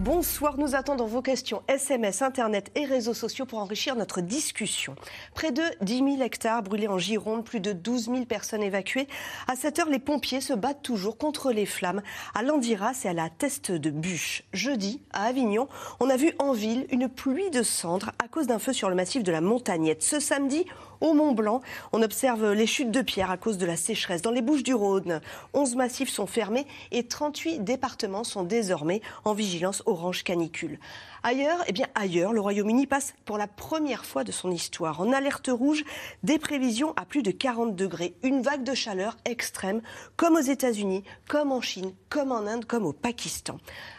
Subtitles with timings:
[0.00, 4.94] Bonsoir, nous attendons vos questions SMS, Internet et réseaux sociaux pour enrichir notre discussion.
[5.34, 9.08] Près de 10 000 hectares brûlés en Gironde, plus de 12 000 personnes évacuées.
[9.48, 12.00] À cette heure, les pompiers se battent toujours contre les flammes
[12.36, 14.44] à Landiras et à la Teste de Bûche.
[14.52, 15.66] Jeudi, à Avignon,
[15.98, 18.94] on a vu en ville une pluie de cendres à cause d'un feu sur le
[18.94, 20.04] massif de la Montagnette.
[20.04, 20.64] Ce samedi,
[21.00, 21.60] au Mont Blanc,
[21.92, 24.22] on observe les chutes de pierres à cause de la sécheresse.
[24.22, 25.20] Dans les Bouches du Rhône,
[25.54, 30.78] 11 massifs sont fermés et 38 départements sont désormais en vigilance orange canicule.
[31.22, 35.12] Ailleurs, eh bien ailleurs, le Royaume-Uni passe pour la première fois de son histoire en
[35.12, 35.84] alerte rouge
[36.22, 39.80] des prévisions à plus de 40 degrés, une vague de chaleur extrême,
[40.16, 43.58] comme aux États-Unis, comme en Chine, comme en Inde, comme au Pakistan.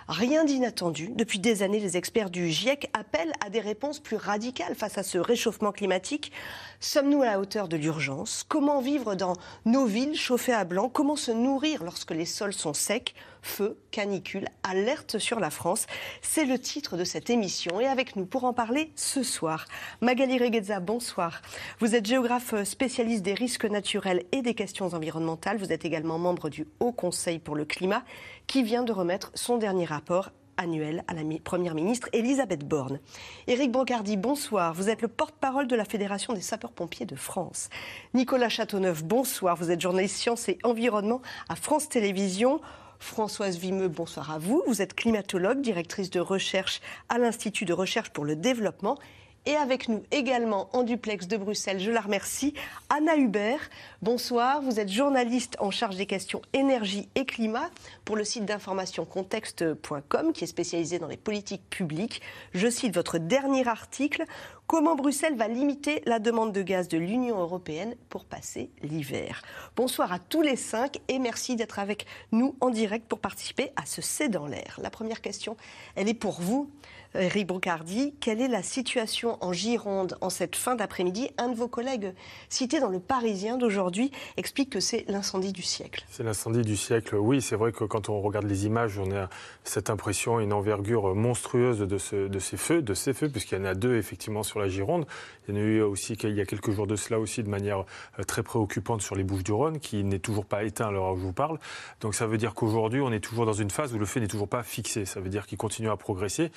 [0.10, 1.12] Rien d'inattendu.
[1.14, 5.04] Depuis des années, les experts du GIEC appellent à des réponses plus radicales face à
[5.04, 6.32] ce réchauffement climatique.
[6.80, 8.44] Sommes-nous à la hauteur de l'urgence?
[8.50, 10.90] Comment vivre dans nos villes chauffées à blanc?
[10.90, 13.14] Comment se nourrir lorsque les sols sont secs?
[13.42, 15.86] Feu, canicule, alerte sur la France.
[16.22, 17.80] C'est le titre de cette émission.
[17.80, 19.66] Et avec nous pour en parler ce soir,
[20.02, 21.42] Magali Regueza, bonsoir.
[21.80, 25.58] Vous êtes géographe spécialiste des risques naturels et des questions environnementales.
[25.58, 28.04] Vous êtes également membre du Haut Conseil pour le climat
[28.50, 33.00] qui vient de remettre son dernier rapport annuel à la Première ministre Elisabeth Borne.
[33.46, 34.74] Éric Brocardi, bonsoir.
[34.74, 37.70] Vous êtes le porte-parole de la Fédération des sapeurs-pompiers de France.
[38.16, 39.56] Nicolas Châteauneuf, bonsoir.
[39.56, 42.60] Vous êtes journaliste sciences et environnement à France Télévisions.
[42.98, 44.64] Françoise Vimeux, bonsoir à vous.
[44.66, 48.98] Vous êtes climatologue, directrice de recherche à l'Institut de recherche pour le développement.
[49.46, 52.54] Et avec nous également en duplex de Bruxelles, je la remercie,
[52.90, 53.70] Anna Hubert.
[54.02, 57.70] Bonsoir, vous êtes journaliste en charge des questions énergie et climat
[58.04, 62.22] pour le site d'information contexte.com qui est spécialisé dans les politiques publiques.
[62.54, 64.26] Je cite votre dernier article
[64.70, 69.42] Comment Bruxelles va limiter la demande de gaz de l'Union européenne pour passer l'hiver?
[69.76, 73.88] Bonsoir à tous les cinq et merci d'être avec nous en direct pour participer à
[73.88, 74.80] ce C'est dans l'air.
[74.84, 75.58] La première question,
[75.96, 76.70] elle est pour vous.
[77.16, 81.32] Eric Brocardi, quelle est la situation en Gironde en cette fin d'après-midi?
[81.40, 82.14] Un de vos collègues
[82.50, 86.06] cité dans le Parisien d'aujourd'hui explique que c'est l'incendie du siècle.
[86.12, 87.42] C'est l'incendie du siècle, oui.
[87.42, 89.28] C'est vrai que quand on regarde les images, on a
[89.64, 93.74] cette impression, une envergure monstrueuse de, ces feux, de ces feux, puisqu'il y en a
[93.74, 95.08] deux effectivement sur la Gironde.
[95.48, 97.50] Il y en a eu aussi il y a quelques jours de cela aussi de
[97.50, 97.86] manière
[98.20, 101.14] euh, très préoccupante sur les Bouches du Rhône, qui n'est toujours pas éteint à l'heure
[101.14, 101.58] où je vous parle.
[102.02, 104.28] Donc ça veut dire qu'aujourd'hui, on est toujours dans une phase où le feu n'est
[104.28, 105.06] toujours pas fixé.
[105.06, 106.52] Ça veut dire qu'il continue à progresser.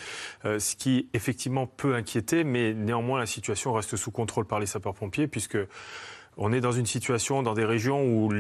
[0.45, 4.67] Euh, ce qui effectivement peut inquiéter, mais néanmoins la situation reste sous contrôle par les
[4.67, 5.59] sapeurs-pompiers, puisque
[6.37, 8.33] on est dans une situation, dans des régions où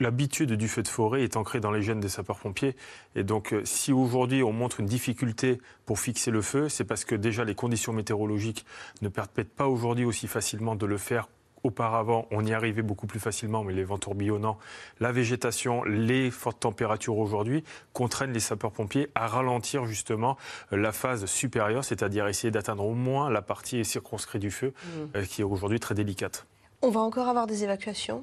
[0.00, 2.74] l'habitude du feu de forêt est ancrée dans les gènes des sapeurs-pompiers.
[3.14, 7.04] Et donc, euh, si aujourd'hui on montre une difficulté pour fixer le feu, c'est parce
[7.04, 8.66] que déjà les conditions météorologiques
[9.02, 11.28] ne permettent pas aujourd'hui aussi facilement de le faire
[11.66, 14.56] Auparavant, on y arrivait beaucoup plus facilement, mais les vents tourbillonnants,
[15.00, 20.36] la végétation, les fortes températures aujourd'hui contraignent les sapeurs-pompiers à ralentir justement
[20.72, 24.88] euh, la phase supérieure, c'est-à-dire essayer d'atteindre au moins la partie circonscrite du feu, mmh.
[25.16, 26.46] euh, qui est aujourd'hui très délicate.
[26.82, 28.22] On va encore avoir des évacuations?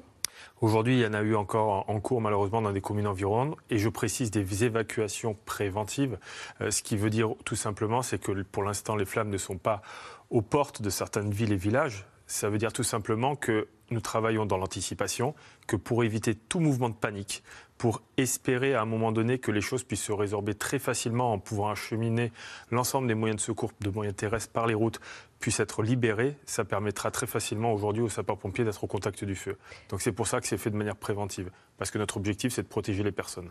[0.62, 3.76] Aujourd'hui, il y en a eu encore en cours malheureusement dans des communes environnantes et
[3.76, 6.18] je précise des évacuations préventives,
[6.62, 9.58] euh, ce qui veut dire tout simplement c'est que pour l'instant les flammes ne sont
[9.58, 9.82] pas
[10.30, 14.46] aux portes de certaines villes et villages, ça veut dire tout simplement que nous travaillons
[14.46, 15.34] dans l'anticipation,
[15.66, 17.42] que pour éviter tout mouvement de panique,
[17.76, 21.38] pour espérer à un moment donné que les choses puissent se résorber très facilement en
[21.38, 22.32] pouvant acheminer
[22.70, 25.00] l'ensemble des moyens de secours, de moyens terrestres par les routes,
[25.38, 29.58] puissent être libérés, ça permettra très facilement aujourd'hui aux sapeurs-pompiers d'être au contact du feu.
[29.90, 32.62] Donc c'est pour ça que c'est fait de manière préventive, parce que notre objectif c'est
[32.62, 33.50] de protéger les personnes.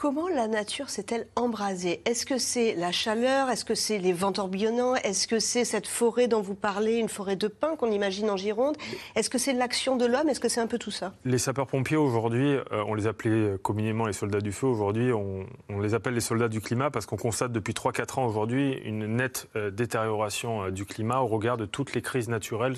[0.00, 2.00] Comment la nature s'est-elle embrasée?
[2.06, 3.50] Est-ce que c'est la chaleur?
[3.50, 4.94] Est-ce que c'est les vents tourbillonnants?
[4.94, 8.38] Est-ce que c'est cette forêt dont vous parlez, une forêt de pins qu'on imagine en
[8.38, 8.78] Gironde?
[9.14, 10.30] Est-ce que c'est l'action de l'homme?
[10.30, 11.12] Est-ce que c'est un peu tout ça?
[11.26, 14.68] Les sapeurs-pompiers aujourd'hui, euh, on les appelait communément les soldats du feu.
[14.68, 15.44] Aujourd'hui, on,
[15.78, 19.48] les appelle les soldats du climat parce qu'on constate depuis 3-4 ans aujourd'hui une nette
[19.54, 22.76] euh, détérioration euh, du climat au regard de toutes les crises naturelles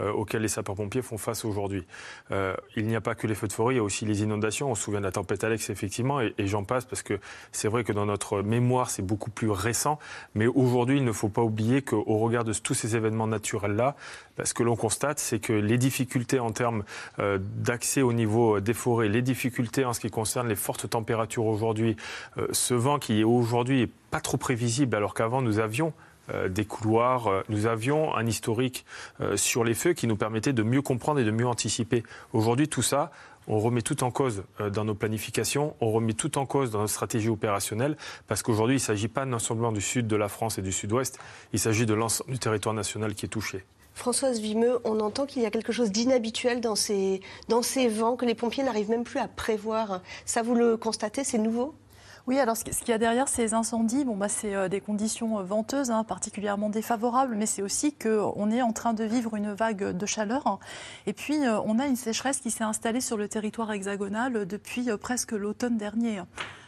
[0.00, 1.86] auxquelles les sapeurs-pompiers font face aujourd'hui.
[2.30, 4.72] il n'y a pas que les feux de forêt, il y a aussi les inondations.
[4.72, 7.18] On se souvient de la tempête Alex, effectivement, et, et j'en passe parce que
[7.52, 9.98] c'est vrai que dans notre mémoire, c'est beaucoup plus récent.
[10.34, 13.96] Mais aujourd'hui, il ne faut pas oublier qu'au regard de tous ces événements naturels-là,
[14.36, 16.84] bah, ce que l'on constate, c'est que les difficultés en termes
[17.18, 21.46] euh, d'accès au niveau des forêts, les difficultés en ce qui concerne les fortes températures
[21.46, 21.96] aujourd'hui,
[22.38, 25.92] euh, ce vent qui est aujourd'hui pas trop prévisible alors qu'avant nous avions
[26.48, 27.42] des couloirs.
[27.50, 28.86] Nous avions un historique
[29.36, 32.02] sur les feux qui nous permettait de mieux comprendre et de mieux anticiper.
[32.32, 33.10] Aujourd'hui, tout ça,
[33.48, 36.86] on remet tout en cause dans nos planifications, on remet tout en cause dans nos
[36.86, 37.96] stratégies opérationnelles,
[38.26, 40.72] parce qu'aujourd'hui, il ne s'agit pas non seulement du sud de la France et du
[40.72, 41.18] sud-ouest,
[41.52, 43.64] il s'agit de l'ensemble du territoire national qui est touché.
[43.94, 48.16] Françoise Vimeux, on entend qu'il y a quelque chose d'inhabituel dans ces, dans ces vents
[48.16, 50.00] que les pompiers n'arrivent même plus à prévoir.
[50.26, 51.74] Ça, vous le constatez, c'est nouveau?
[52.26, 55.38] Oui, alors ce qu'il y a derrière ces incendies, bon, bah, c'est euh, des conditions
[55.38, 59.52] euh, venteuses hein, particulièrement défavorables, mais c'est aussi qu'on est en train de vivre une
[59.52, 60.58] vague de chaleur.
[61.06, 64.88] Et puis, euh, on a une sécheresse qui s'est installée sur le territoire hexagonal depuis
[64.98, 66.22] presque l'automne dernier.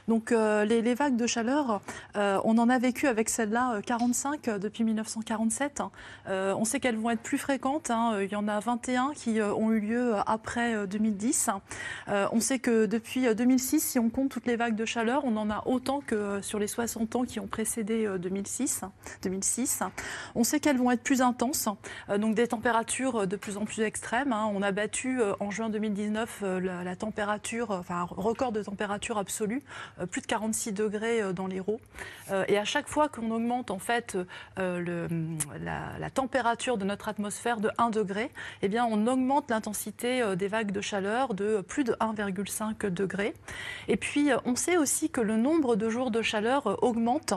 [0.08, 1.80] Donc euh, les, vagues de chaleur,
[2.16, 5.82] euh, on en a vécu avec celle-là 45 euh, depuis 1947.
[6.28, 7.90] on sait qu'elles vont être plus fréquentes.
[7.90, 8.20] Hein.
[8.22, 11.50] Il y en a 21 qui ont eu lieu après 2010.
[12.08, 15.50] on sait que depuis 2006, si on compte toutes les vagues de chaleur, on en
[15.50, 18.82] a autant que sur les 60 ans qui ont précédé 2006.
[19.22, 19.82] 2006.
[20.34, 21.68] On sait qu'elles vont être plus intenses,
[22.18, 24.32] donc des températures de plus en plus extrêmes.
[24.32, 24.50] Hein.
[24.54, 29.62] On a battu en juin 2019 la, température, enfin record de température absolue
[30.04, 31.80] plus de 46 degrés euh, dans l'Hérault.
[32.30, 34.18] Euh, et à chaque fois qu'on augmente en fait
[34.56, 38.30] la, température de notre atmosphère de 1 degré,
[38.62, 43.34] eh bien on augmente l'intensité des vagues de chaleur de plus de 1,5 degré.
[43.88, 47.34] Et puis on sait aussi que le nombre de jours de chaleur augmente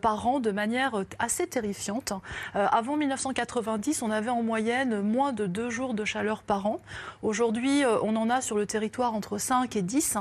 [0.00, 2.12] par an de manière assez terrifiante.
[2.54, 6.80] Avant 1990, on avait en moyenne moins de 2 jours de chaleur par an.
[7.22, 10.18] Aujourd'hui, on en a sur le territoire entre 5 et 10.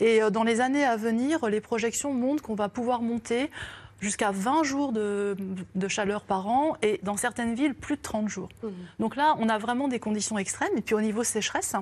[0.00, 1.17] Et dans les années à venir,
[1.48, 3.50] les projections montrent qu'on va pouvoir monter
[4.00, 5.36] jusqu'à 20 jours de,
[5.88, 8.48] chaleur par an et dans certaines villes, plus de 30 jours.
[8.62, 8.68] Mmh.
[9.00, 10.76] Donc là, on a vraiment des conditions extrêmes.
[10.76, 11.74] Et puis au niveau sécheresse,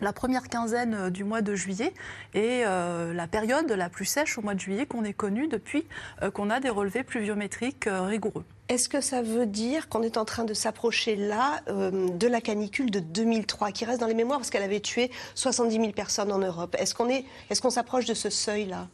[0.00, 1.92] la première quinzaine euh, du mois de juillet
[2.34, 5.86] est euh, la période la plus sèche au mois de juillet qu'on ait connue depuis
[6.22, 8.44] euh, qu'on a des relevés pluviométriques rigoureux.
[8.68, 12.90] Est-ce que ça veut dire qu'on est en train de s'approcher là de la canicule
[12.90, 16.38] de 2003 qui reste dans les mémoires parce qu'elle avait tué 70 000 personnes en
[16.38, 16.76] Europe?
[16.78, 18.88] Est-ce qu'on est, est, qu'on s'approche de ce seuil-là?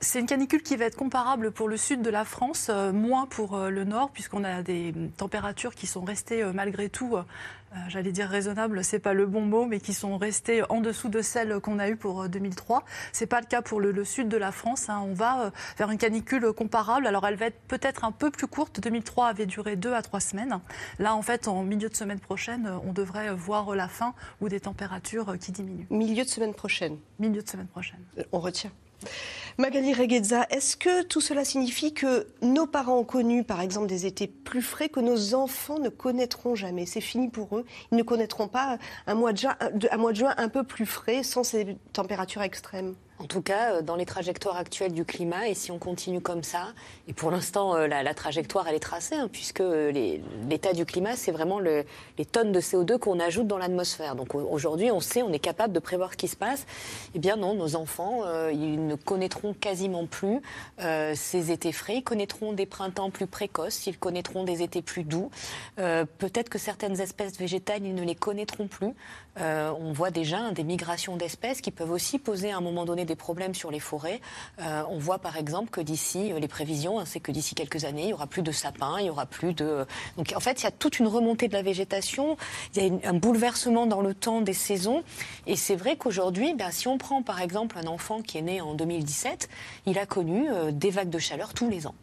[0.00, 3.26] C'est une canicule qui va être comparable pour le sud de la France, euh, moins
[3.26, 7.16] pour euh, le nord, puisqu'on a des températures qui sont restées euh, malgré tout,
[7.88, 11.20] j'allais dire raisonnables, c'est pas le bon mot, mais qui sont restées en dessous de
[11.20, 12.84] celles qu'on a eues pour 2003.
[13.12, 14.88] C'est pas le cas pour le, sud de la France.
[14.88, 15.02] Hein.
[15.04, 17.06] On va vers une canicule comparable.
[17.06, 18.80] Alors elle va être peut-être un peu plus courte.
[18.80, 20.60] 2003 avait duré deux à trois semaines.
[20.98, 24.60] Là, en fait, en milieu de semaine prochaine, on devrait voir la fin ou des
[24.60, 25.86] températures qui diminuent.
[25.90, 26.96] Milieu de semaine prochaine.
[27.18, 28.00] Milieu de semaine prochaine.
[28.32, 28.70] On retient.
[29.58, 34.06] Magali Reguezza, est-ce que tout cela signifie que nos parents ont connu, par exemple, des
[34.06, 36.86] étés plus frais que nos enfants ne connaîtront jamais?
[36.86, 37.64] C'est fini pour eux.
[37.90, 38.78] Ils ne connaîtront pas
[39.08, 39.56] un mois de juin,
[39.90, 43.74] un mois de juin un peu plus frais sans ces températures extrêmes en tout cas,
[43.74, 46.68] euh, dans les trajectoires actuelles du climat, et si on continue comme ça,
[47.08, 49.62] et pour l'instant, euh, la, trajectoire, elle est tracée, hein, puisque
[50.48, 51.84] l'état du climat, c'est vraiment les
[52.30, 54.14] tonnes de CO2 qu'on ajoute dans l'atmosphère.
[54.14, 56.66] Donc aujourd'hui, on sait, on est capable de prévoir ce qui se passe.
[57.14, 60.40] Eh bien non, nos enfants, euh, ils ne connaîtront quasiment plus
[61.14, 65.30] ces étés frais, ils connaîtront des printemps plus précoces, ils connaîtront des étés plus doux.
[65.76, 68.94] Peut-être que certaines espèces végétales, ils ne les connaîtront plus.
[69.38, 73.16] on voit déjà des migrations d'espèces qui peuvent aussi poser à un moment donné des
[73.16, 74.20] problèmes sur les forêts.
[74.60, 77.84] Euh, on voit par exemple que d'ici, euh, les prévisions, hein, c'est que d'ici quelques
[77.84, 79.86] années, il y aura plus de sapins, il y aura plus de.
[80.16, 82.36] Donc en fait, il y a toute une remontée de la végétation,
[82.76, 85.02] il y a un bouleversement dans le temps des saisons.
[85.46, 88.60] Et c'est vrai qu'aujourd'hui, ben, si on prend par exemple un enfant qui est né
[88.60, 89.48] en 2017,
[89.86, 91.94] il a connu euh, des vagues de chaleur tous les ans.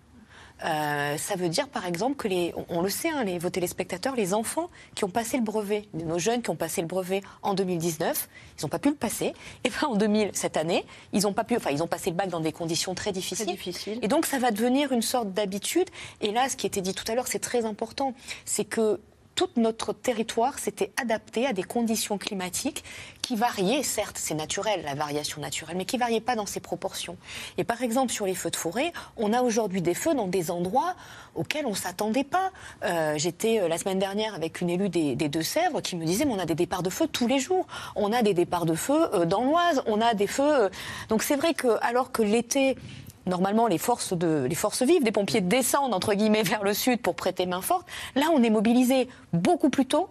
[0.63, 4.15] Euh, ça veut dire, par exemple, que les, on, le sait, hein, les, vos téléspectateurs,
[4.15, 7.53] les enfants qui ont passé le brevet, nos jeunes qui ont passé le brevet en
[7.53, 9.33] 2019, ils n'ont pas pu le passer.
[9.63, 12.15] Et bien en 2000, cette année, ils ont pas pu, enfin, ils ont passé le
[12.15, 13.45] bac dans des conditions très difficiles.
[13.45, 13.99] Très difficiles.
[14.01, 15.89] Et donc, ça va devenir une sorte d'habitude.
[16.21, 18.13] Et là, ce qui était dit tout à l'heure, c'est très important,
[18.45, 18.99] c'est que
[19.35, 22.83] tout notre territoire s'était adapté à des conditions climatiques
[23.21, 27.17] qui variaient, certes, c'est naturel, la variation naturelle, mais qui variaient pas dans ses proportions.
[27.57, 30.51] Et par exemple, sur les feux de forêt, on a aujourd'hui des feux dans des
[30.51, 30.95] endroits
[31.33, 32.51] auxquels on s'attendait pas.
[32.83, 36.33] Euh, j'étais euh, la semaine dernière avec une élue des, Deux-Sèvres qui me disait, mais
[36.33, 37.65] on a des départs de feu tous les jours.
[37.95, 40.69] On a des départs de feu euh, dans l'Oise, on a des feux...
[41.09, 42.77] Donc c'est vrai que alors que l'été
[43.25, 47.01] normalement les forces, de, les forces vives des pompiers descendent entre guillemets vers le sud
[47.01, 47.87] pour prêter main forte.
[48.15, 50.09] Là, on est mobilisé beaucoup plus tôt.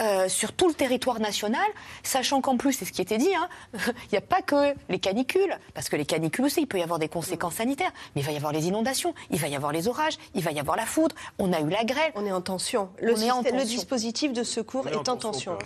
[0.00, 1.66] Euh, sur tout le territoire national,
[2.04, 5.00] sachant qu'en plus, c'est ce qui était dit, hein, il n'y a pas que les
[5.00, 8.24] canicules, parce que les canicules aussi, il peut y avoir des conséquences sanitaires, mais il
[8.24, 10.76] va y avoir les inondations, il va y avoir les orages, il va y avoir
[10.76, 12.12] la foudre, on a eu la grêle.
[12.14, 12.90] On est en tension.
[13.00, 15.58] Le, le dispositif de secours est, en tension.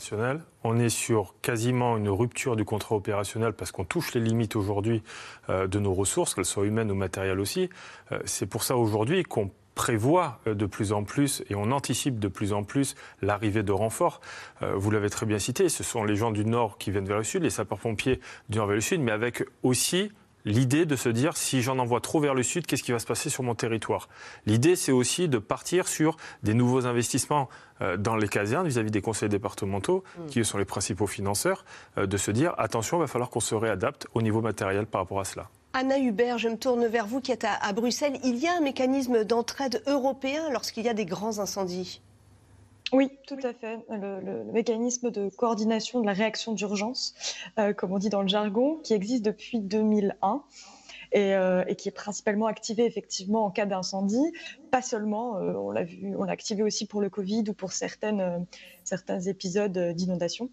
[0.65, 5.03] On est sur quasiment une rupture du contrat opérationnel parce qu'on touche les limites aujourd'hui
[5.51, 7.69] euh, de nos ressources, qu'elles soient humaines ou matérielles aussi.
[8.13, 12.29] Euh, c'est pour ça aujourd'hui qu'on prévoit de plus en plus et on anticipe de
[12.29, 14.21] plus en plus l'arrivée de renforts.
[14.61, 17.25] Vous l'avez très bien cité, ce sont les gens du nord qui viennent vers le
[17.25, 20.11] sud, les sapeurs-pompiers du nord vers le sud, mais avec aussi
[20.45, 23.07] l'idée de se dire si j'en envoie trop vers le sud, qu'est-ce qui va se
[23.07, 24.09] passer sur mon territoire?
[24.47, 27.49] L'idée, c'est aussi de partir sur des nouveaux investissements
[27.81, 30.27] euh, dans les casernes vis-à-vis des conseils départementaux, mm.
[30.27, 31.65] qui sont les principaux financeurs,
[31.99, 35.03] euh, de se dire attention, il va falloir qu'on se réadapte au niveau matériel par
[35.03, 35.49] rapport à cela.
[35.75, 38.19] Anna Hubert, je me tourne vers vous qui êtes à Bruxelles.
[38.25, 42.01] Il y a un mécanisme d'entraide européen lorsqu'il y a des grands incendies
[42.93, 43.79] oui, tout à fait.
[43.89, 47.15] Le, mécanisme de coordination de la réaction d'urgence,
[47.59, 50.43] euh, comme on dit dans le jargon, qui existe depuis 2001
[51.15, 54.33] euh, et, qui est principalement activé effectivement en cas d'incendie.
[54.71, 57.73] Pas seulement, euh, on l'a vu, on l'a activé aussi pour le Covid ou pour
[57.73, 58.45] certains
[59.27, 60.51] épisodes d'inondation.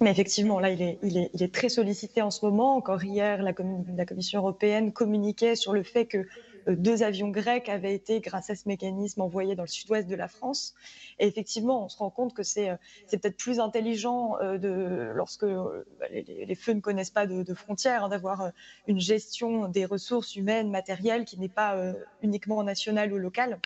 [0.00, 2.76] Mais effectivement, là, il est, il, est, il est, très sollicité en ce moment.
[2.76, 3.52] Encore hier, la,
[3.96, 6.26] la Commission européenne communiquait sur le fait que
[6.68, 10.14] euh, deux avions grecs avaient été, grâce à ce mécanisme, envoyés dans le sud-ouest de
[10.14, 10.74] la France.
[11.18, 12.76] Et effectivement, on se rend compte que c'est euh,
[13.10, 18.08] peut-être plus intelligent euh, de, lorsque bah, les, feux ne connaissent pas de, frontières, hein,
[18.08, 18.50] d'avoir
[18.86, 23.58] une gestion des ressources humaines, matérielles, qui n'est pas uniquement nationale ou locale.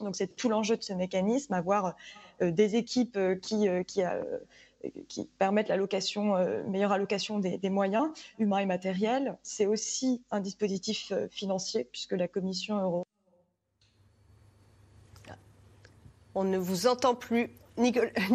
[0.00, 1.96] Donc c'est tout l'enjeu de ce mécanisme, avoir
[2.40, 4.02] des équipes qui, qui
[5.08, 9.36] qui permettent l'allocation, euh, meilleure allocation des, moyens humains et matériels.
[9.42, 13.04] C'est aussi un dispositif euh, financier puisque la Commission européenne.
[16.34, 17.50] On ne vous entend plus.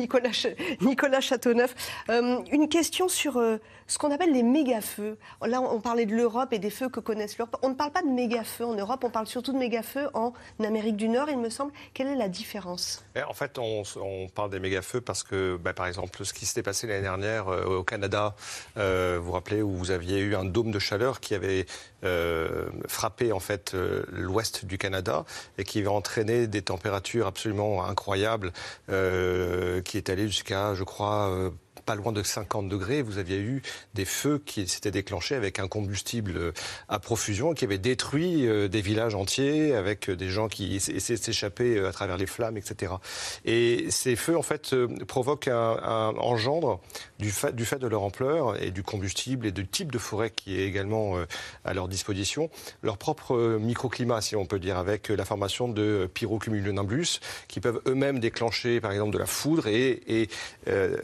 [0.81, 1.75] Nicolas, Châteauneuf.
[2.09, 3.57] Euh, une question sur euh,
[3.87, 5.17] ce qu'on appelle les méga-feux.
[5.45, 7.57] Là, on parlait de l'Europe et des feux que connaissent l'Europe.
[7.63, 10.33] On ne parle pas de méga-feux en Europe, on parle surtout de méga-feux en
[10.63, 11.71] Amérique du Nord, il me semble.
[11.93, 13.03] Quelle est la différence?
[13.15, 13.83] Eh, En fait, on,
[14.33, 17.65] parle des méga-feux parce que, bah, par exemple, ce qui s'était passé l'année dernière euh,
[17.65, 18.35] au Canada,
[18.75, 21.65] vous vous rappelez, où vous aviez eu un dôme de chaleur qui avait
[22.87, 23.75] frappé en fait
[24.11, 25.23] l'ouest du Canada
[25.57, 28.51] et qui avait entraîné des températures absolument incroyables.
[29.81, 33.61] Qui est allé jusqu'à, je crois, euh, pas loin de 50 degrés, vous aviez eu
[33.93, 36.51] des feux qui s'étaient déclenchés avec un combustible euh,
[36.89, 41.79] à profusion qui avait détruit des villages entiers avec des gens qui essaient de s'échapper
[41.79, 42.93] à travers les flammes, etc.
[43.45, 44.75] Et ces feux, en fait,
[45.07, 46.79] provoquent un, engendre
[47.19, 50.65] du fait, de leur ampleur et du combustible et du type de forêt qui est
[50.65, 51.15] également
[51.65, 52.49] à leur disposition,
[52.83, 58.19] leur propre microclimat, si on peut dire, avec la formation de pyrocumulonimbus qui peuvent eux-mêmes
[58.19, 60.29] déclencher, par exemple, de la foudre et,
[60.67, 60.97] euh,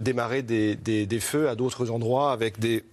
[0.00, 2.84] démarrer des, feux à d'autres endroits avec des,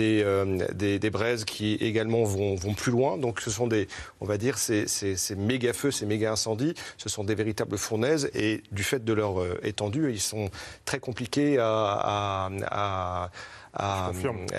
[0.00, 3.16] euh, des, des, braises qui également vont, vont plus loin.
[3.18, 3.88] Donc ce sont des,
[4.20, 7.78] on va dire, ces, ces, ces méga feux, ces méga incendies, ce sont des véritables
[7.78, 10.50] fournaises et du fait de leur euh, étendue, ils sont
[10.84, 13.30] très compliqués à,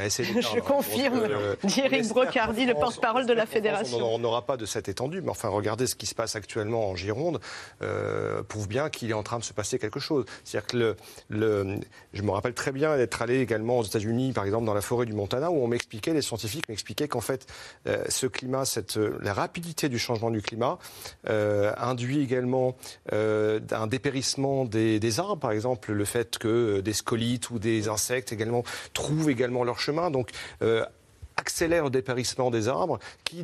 [0.06, 3.98] essayer Je confirme, euh, Eric Brocardi, le porte-parole de la Fédération.
[4.02, 6.96] On n'aura pas de cette étendue, mais enfin, regardez ce qui se passe actuellement en
[6.96, 7.40] Gironde,
[7.82, 10.26] euh, prouve bien qu'il est en train de se passer quelque chose.
[10.44, 10.96] C'est-à-dire que le,
[11.30, 11.80] le,
[12.14, 15.06] je me rappelle très bien d'être allé également aux États-Unis, par exemple, dans la forêt
[15.06, 17.46] du Montana, où on m'expliquait, les scientifiques m'expliquaient qu'en fait,
[17.88, 20.78] euh, ce climat, cette, la rapidité du changement du climat
[21.28, 22.76] euh, induit également
[23.12, 28.32] un dépérissement des, des arbres, par exemple, le fait que des scolites ou des insectes
[28.32, 28.64] également
[29.02, 30.12] trouvent également leur chemin.
[30.12, 30.30] Donc,
[30.62, 30.86] euh,
[31.38, 33.44] accélère le dépérissement des arbres qui,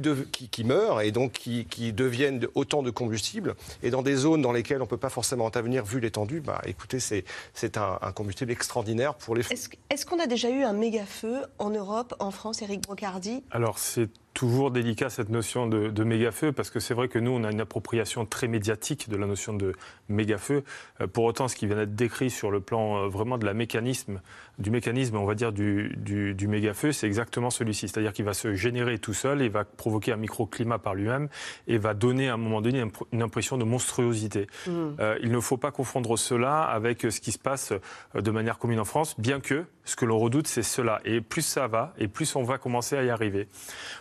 [0.51, 3.55] qui, meurent et donc qui, deviennent autant de combustible.
[3.81, 6.61] Et dans des zones dans lesquelles on ne peut pas forcément intervenir vu l'étendue, bah,
[6.65, 9.41] écoutez, c'est un, un, combustible extraordinaire pour les...
[9.51, 13.43] Est-ce qu'on a déjà eu un méga feu en Europe, en France, Eric Brocardi?
[13.49, 17.31] Alors c'est toujours délicat cette notion de, de méga-feu parce que c'est vrai que nous,
[17.31, 19.73] on a une appropriation très médiatique de la notion de
[20.09, 20.63] méga-feu.
[21.01, 23.55] Euh, pour autant, ce qui vient d'être décrit sur le plan euh, vraiment de la
[23.55, 24.21] mécanisme,
[24.59, 27.87] du mécanisme, on va dire, du, du, méga-feu, c'est exactement celui-ci.
[27.87, 31.29] C'est-à-dire qu'il va se générer tout seul et va provoquer un microclimat par lui-même
[31.67, 34.45] et va donner à un moment donné une impression de monstruosité.
[34.67, 34.71] Mmh.
[34.99, 37.73] Euh, il ne faut pas confondre cela avec ce qui se passe
[38.13, 40.99] de manière commune en France, bien que ce que l'on redoute, c'est cela.
[41.05, 43.47] Et plus ça va, et plus on va commencer à y arriver.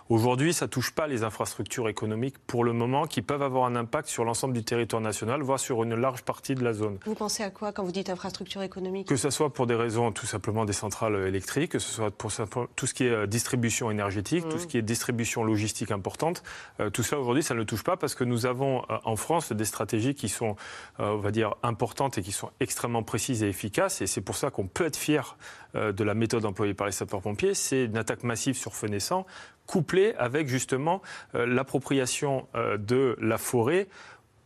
[0.08, 3.76] Aujourd'hui, ça ne touche pas les infrastructures économiques pour le moment qui peuvent avoir un
[3.76, 6.98] impact sur l'ensemble du territoire national, voire sur une large partie de la zone.
[7.06, 10.10] Vous pensez à quoi quand vous dites infrastructure économique Que ce soit pour des raisons
[10.10, 12.32] tout simplement des centrales électriques, que ce soit pour
[12.74, 14.68] tout ce qui est euh, distribution énergétique, tout ce mmh.
[14.68, 16.42] qui est distribution logistique importante,
[16.80, 19.14] euh, tout ça aujourd'hui, ça ne le touche pas parce que nous avons euh, en
[19.14, 20.56] France des stratégies qui sont,
[20.98, 24.00] on va dire, importantes et qui sont extrêmement précises et efficaces.
[24.00, 25.36] Et c'est pour ça qu'on peut être fier
[25.76, 27.54] de la méthode employée par les sapeurs-pompiers.
[27.54, 29.26] C'est une attaque massive sur feu naissant
[29.66, 31.02] couplé avec justement
[31.34, 33.88] euh, l'appropriation euh, de la forêt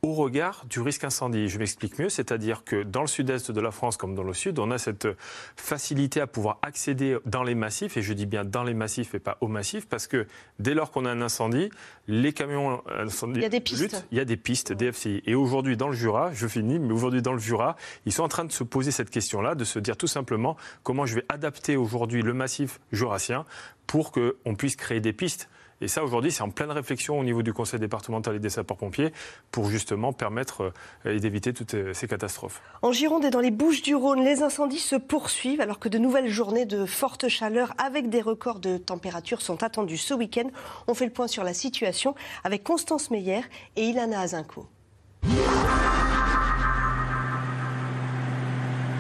[0.03, 1.49] au regard du risque incendie.
[1.49, 4.59] Je m'explique mieux, c'est-à-dire que dans le sud-est de la France comme dans le sud,
[4.59, 5.09] on a cette
[5.57, 9.19] facilité à pouvoir accéder dans les massifs, et je dis bien dans les massifs et
[9.19, 10.27] pas au massif, parce que
[10.59, 11.71] dès lors qu'on a un incendie,
[12.09, 15.23] les camions incendies il y a des pistes, il y a des pistes DFCI.
[15.27, 17.77] Et aujourd'hui dans le Jura, je finis, mais aujourd'hui dans le Jura,
[18.07, 21.07] ils sont en train de se poser cette question-là, de se dire tout simplement comment
[21.07, 23.45] je vais adapter aujourd'hui le massif jurassien
[23.87, 25.49] pour qu'on puisse créer des pistes.
[25.83, 29.13] Et ça, aujourd'hui, c'est en pleine réflexion au niveau du Conseil départemental et des sapeurs-pompiers
[29.51, 30.73] pour justement permettre
[31.07, 32.61] euh, et d'éviter toutes euh, ces catastrophes.
[32.83, 35.97] En Gironde et dans les Bouches du Rhône, les incendies se poursuivent alors que de
[35.97, 40.51] nouvelles journées de forte chaleur avec des records de température sont attendues ce week-end.
[40.87, 43.41] On fait le point sur la situation avec Constance Meyer
[43.77, 44.67] et Ilana Azinko.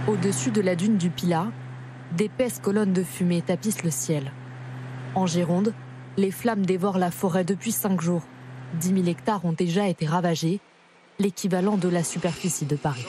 [0.08, 1.48] Au-dessus de la dune du Pilat,
[2.16, 4.32] d'épaisses colonnes de fumée tapissent le ciel.
[5.14, 5.74] En Gironde,
[6.16, 8.22] les flammes dévorent la forêt depuis cinq jours.
[8.74, 10.60] 10 000 hectares ont déjà été ravagés,
[11.18, 13.06] l'équivalent de la superficie de Paris.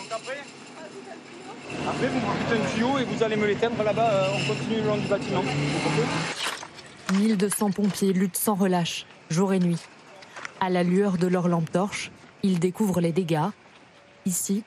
[1.87, 4.87] Après, vous me un tuyau et vous allez me l'éteindre là-bas, euh, on continue le
[4.87, 5.43] long du bâtiment.
[7.13, 9.79] 1200 pompiers luttent sans relâche, jour et nuit.
[10.59, 12.11] À la lueur de leurs lampes torches,
[12.43, 13.49] ils découvrent les dégâts.
[14.25, 14.63] Ici,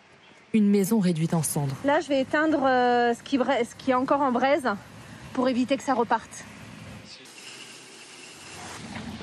[0.53, 1.77] une maison réduite en cendres.
[1.85, 4.69] Là, je vais éteindre euh, ce, qui, ce qui est encore en braise
[5.33, 6.45] pour éviter que ça reparte.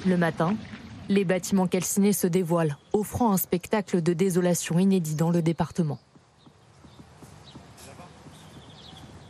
[0.05, 0.55] Le matin,
[1.09, 5.99] les bâtiments calcinés se dévoilent, offrant un spectacle de désolation inédit dans le département.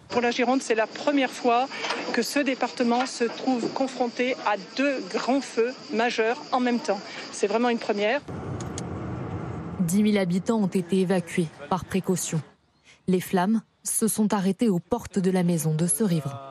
[0.08, 1.68] Pour la Gironde, c'est la première fois
[2.13, 7.00] que ce département se trouve confronté à deux grands feux majeurs en même temps.
[7.32, 8.22] C'est vraiment une première.
[9.80, 12.42] 10 000 habitants ont été évacués par précaution.
[13.08, 16.50] Les flammes se sont arrêtées aux portes de la maison de ce riverain.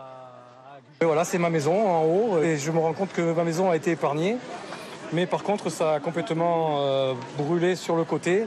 [1.02, 3.76] Voilà, c'est ma maison en haut et je me rends compte que ma maison a
[3.76, 4.36] été épargnée.
[5.14, 8.44] Mais par contre, ça a complètement euh, brûlé sur le côté.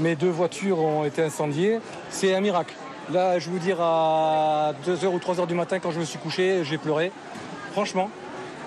[0.00, 1.78] Mes deux voitures ont été incendiées.
[2.10, 2.74] C'est un miracle.
[3.10, 6.62] Là, je vous dire, à 2h ou 3h du matin, quand je me suis couché,
[6.62, 7.10] j'ai pleuré.
[7.72, 8.10] Franchement,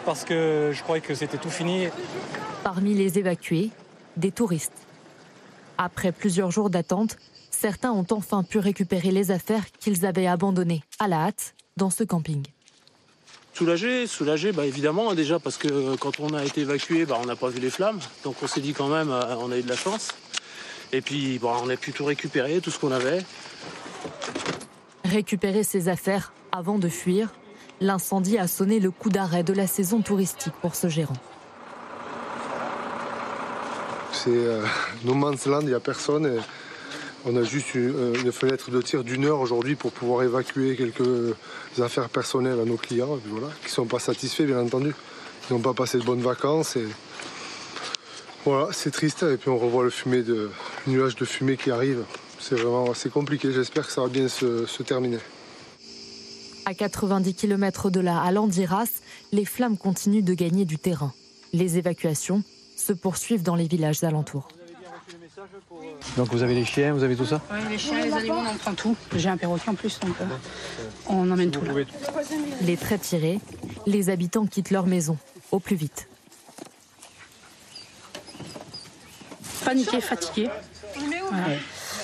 [0.03, 1.89] parce que je croyais que c'était tout fini.
[2.63, 3.70] Parmi les évacués,
[4.15, 4.88] des touristes.
[5.77, 7.17] Après plusieurs jours d'attente,
[7.51, 12.03] certains ont enfin pu récupérer les affaires qu'ils avaient abandonnées à la hâte dans ce
[12.03, 12.44] camping.
[13.58, 17.26] Soulagé, soulagé, bah évidemment, déjà parce que euh, quand on a été évacué, bah, on
[17.26, 18.00] n'a pas vu les flammes.
[18.24, 20.10] Donc on s'est dit quand même, euh, on a eu de la chance.
[20.92, 23.26] Et puis bon, on a pu tout récupérer, tout ce qu'on avait.
[25.04, 27.34] Récupérer ses affaires avant de fuir,
[27.82, 31.17] l'incendie a sonné le coup d'arrêt de la saison touristique pour ce gérant.
[34.12, 34.63] C'est euh,
[35.04, 36.28] no man's land, il n'y a personne.
[36.28, 36.38] Et
[37.28, 41.36] on a juste euh, une, fenêtre de tir d'une heure aujourd'hui pour pouvoir évacuer quelques
[41.80, 44.96] affaires personnelles à nos clients qui ne sont pas satisfaits, bien entendu.
[45.50, 46.78] Ils n'ont pas passé de bonnes vacances.
[48.46, 49.24] Voilà, c'est triste.
[49.24, 50.50] Et puis on revoit le, fumée de,
[50.88, 52.04] nuage de fumée qui arrive.
[52.40, 53.52] C'est vraiment assez compliqué.
[53.52, 55.20] J'espère que ça va bien se, se terminer.
[56.66, 61.13] À 90 km de là, à Landiras, les flammes continuent de gagner du terrain.
[61.54, 62.44] Les évacuations
[62.78, 64.48] se poursuivent dans les villages alentours.
[66.15, 68.57] Donc vous avez les chiens, vous avez tout ça Oui, les chiens, les animaux, on
[68.57, 68.95] prend tout.
[69.15, 70.25] J'ai un perroquet en plus, donc euh,
[71.07, 71.73] on emmène tout là.
[72.62, 73.39] Les traits tirés,
[73.86, 75.17] les habitants quittent leur maison
[75.51, 76.07] au plus vite.
[79.63, 80.49] Paniqué, fatigué.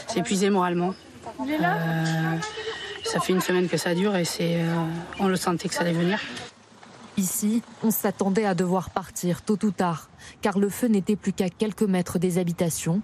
[0.07, 0.93] C'est épuisé moralement.
[1.39, 2.37] Euh,
[3.03, 4.85] ça fait une semaine que ça dure et c'est, euh,
[5.19, 6.19] on le sentait que ça allait venir.
[7.15, 10.09] Ici, on s'attendait à devoir partir tôt ou tard,
[10.41, 13.01] car le feu n'était plus qu'à quelques mètres des habitations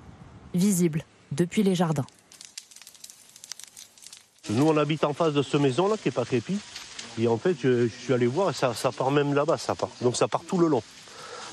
[0.53, 2.05] visible depuis les jardins.
[4.49, 6.57] Nous, on habite en face de cette maison-là qui n'est pas crépi.
[7.19, 9.89] Et en fait, je, suis allé voir, ça, ça part même là-bas, ça part.
[10.01, 10.81] Donc ça part tout le long.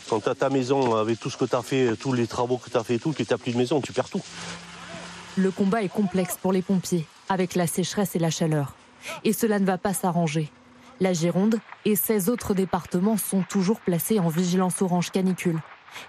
[0.09, 2.59] Quand tu as ta maison avec tout ce que tu as fait, tous les travaux
[2.59, 4.23] que tu as fait et tout, que tu n'as plus de maison, tu perds tout.
[5.37, 8.75] Le combat est complexe pour les pompiers, avec la sécheresse et la chaleur.
[9.25, 10.51] Et cela ne va pas s'arranger.
[11.01, 15.61] La Gironde et 16 autres départements sont toujours placés en vigilance orange canicule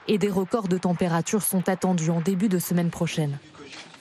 [0.08, 3.38] et des records de température sont attendus en début de semaine prochaine.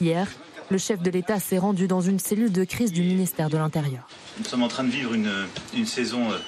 [0.00, 0.26] Hier,
[0.70, 4.08] le chef de l'État s'est rendu dans une cellule de crise du ministère de l'Intérieur.
[4.38, 6.38] Nous sommes en train de vivre une, saison euh,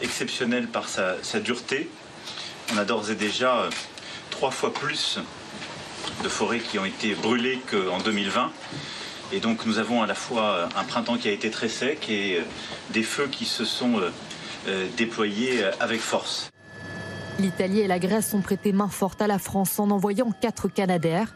[0.00, 1.88] exceptionnelle par sa, dureté.
[2.72, 3.70] On a d'ores et déjà euh,
[4.30, 5.18] trois fois plus
[6.24, 8.50] de forêts qui ont été brûlées qu'en 2020.
[9.32, 12.08] Et donc nous avons à la fois euh, un printemps qui a été très sec
[12.08, 12.42] et
[12.90, 14.00] des feux qui se sont
[14.96, 16.50] déployés avec force.
[17.38, 21.34] L'Italie et la Grèce ont prêté main forte à la France en envoyant quatre Canadaires.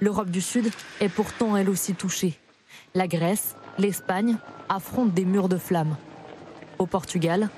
[0.00, 2.38] L'Europe du Sud est pourtant elle aussi touchée.
[2.94, 4.38] La Grèce, l'Espagne
[4.70, 5.96] affrontent des murs de flammes.
[6.78, 7.50] Au Portugal,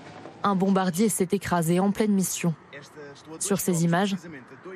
[0.42, 2.52] un bombardier s'est écrasé en pleine mission.
[3.38, 4.16] Sur ces images,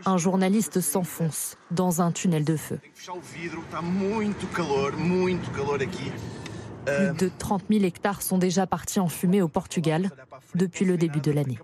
[0.07, 2.79] un journaliste s'enfonce dans un tunnel de feu.
[6.87, 10.11] Plus de 30 000 hectares sont déjà partis en fumée au Portugal
[10.55, 11.59] depuis le début de l'année.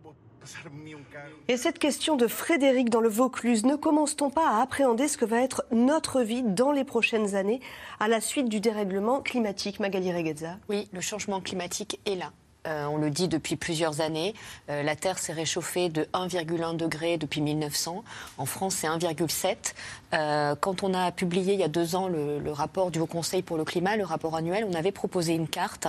[1.46, 5.26] Et cette question de Frédéric dans le Vaucluse, ne commence-t-on pas à appréhender ce que
[5.26, 7.60] va être notre vie dans les prochaines années
[8.00, 12.32] à la suite du dérèglement climatique Magali Reguezza Oui, le changement climatique est là.
[12.66, 14.32] Euh, on le dit depuis plusieurs années.
[14.70, 18.02] Euh, la Terre s'est réchauffée de 1,1 degré depuis 1900.
[18.38, 19.74] En France, c'est 1,7.
[20.14, 23.42] Euh, quand on a publié il y a deux ans le, rapport du Haut Conseil
[23.42, 25.88] pour le climat, le rapport annuel, on avait proposé une carte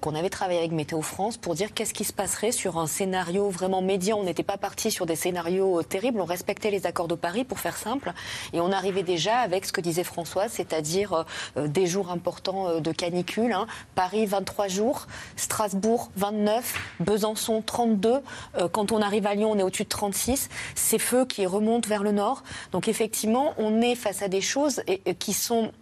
[0.00, 3.50] qu'on avait travaillé avec Météo France pour dire qu'est-ce qui se passerait sur un scénario
[3.50, 4.18] vraiment médian.
[4.18, 6.20] On n'était pas parti sur des scénarios terribles.
[6.20, 8.12] On respectait les accords de Paris, pour faire simple.
[8.54, 11.26] Et on arrivait déjà avec ce que disait Françoise, c'est-à-dire
[11.56, 13.52] des jours importants de canicule.
[13.52, 13.66] Hein.
[13.94, 15.06] Paris, 23 jours.
[15.36, 18.20] Strasbourg, 29, Besançon 32.
[18.56, 20.48] Euh, quand on arrive à Lyon, on est au-dessus de 36.
[20.74, 22.42] Ces feux qui remontent vers le nord.
[22.72, 24.82] Donc effectivement, on est face à des choses
[25.18, 25.72] qui sont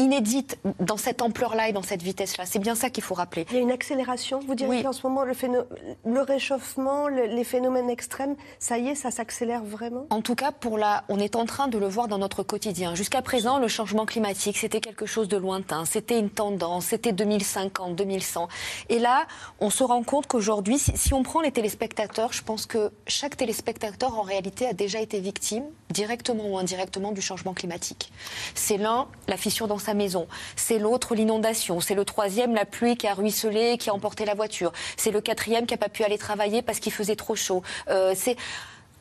[0.00, 2.44] inédite dans cette ampleur-là et dans cette vitesse-là.
[2.46, 3.46] C'est bien ça qu'il faut rappeler.
[3.50, 5.34] Il y a une accélération, vous diriez qu'en ce moment, le,
[6.04, 10.06] le réchauffement, les phénomènes extrêmes, ça y est, ça s'accélère vraiment?
[10.10, 11.04] En tout cas, pour la...
[11.08, 12.94] on est en train de le voir dans notre quotidien.
[12.94, 17.94] Jusqu'à présent, le changement climatique, c'était quelque chose de lointain, c'était une tendance, c'était 2050,
[17.94, 18.48] 2100.
[18.88, 19.26] Et là,
[19.60, 23.36] on se rend compte qu'aujourd'hui, si, si on prend les téléspectateurs, je pense que chaque
[23.36, 28.12] téléspectateur, en réalité, a déjà été victime, directement ou indirectement, du changement climatique.
[28.54, 30.26] C'est l'un, la fissure dans sa maison.
[30.56, 31.80] C'est l'autre l'inondation.
[31.80, 34.72] C'est le troisième la pluie qui a ruisselé, qui a emporté la voiture.
[34.96, 37.62] C'est le quatrième qui n'a pas pu aller travailler parce qu'il faisait trop chaud.
[37.88, 38.36] Euh, c'est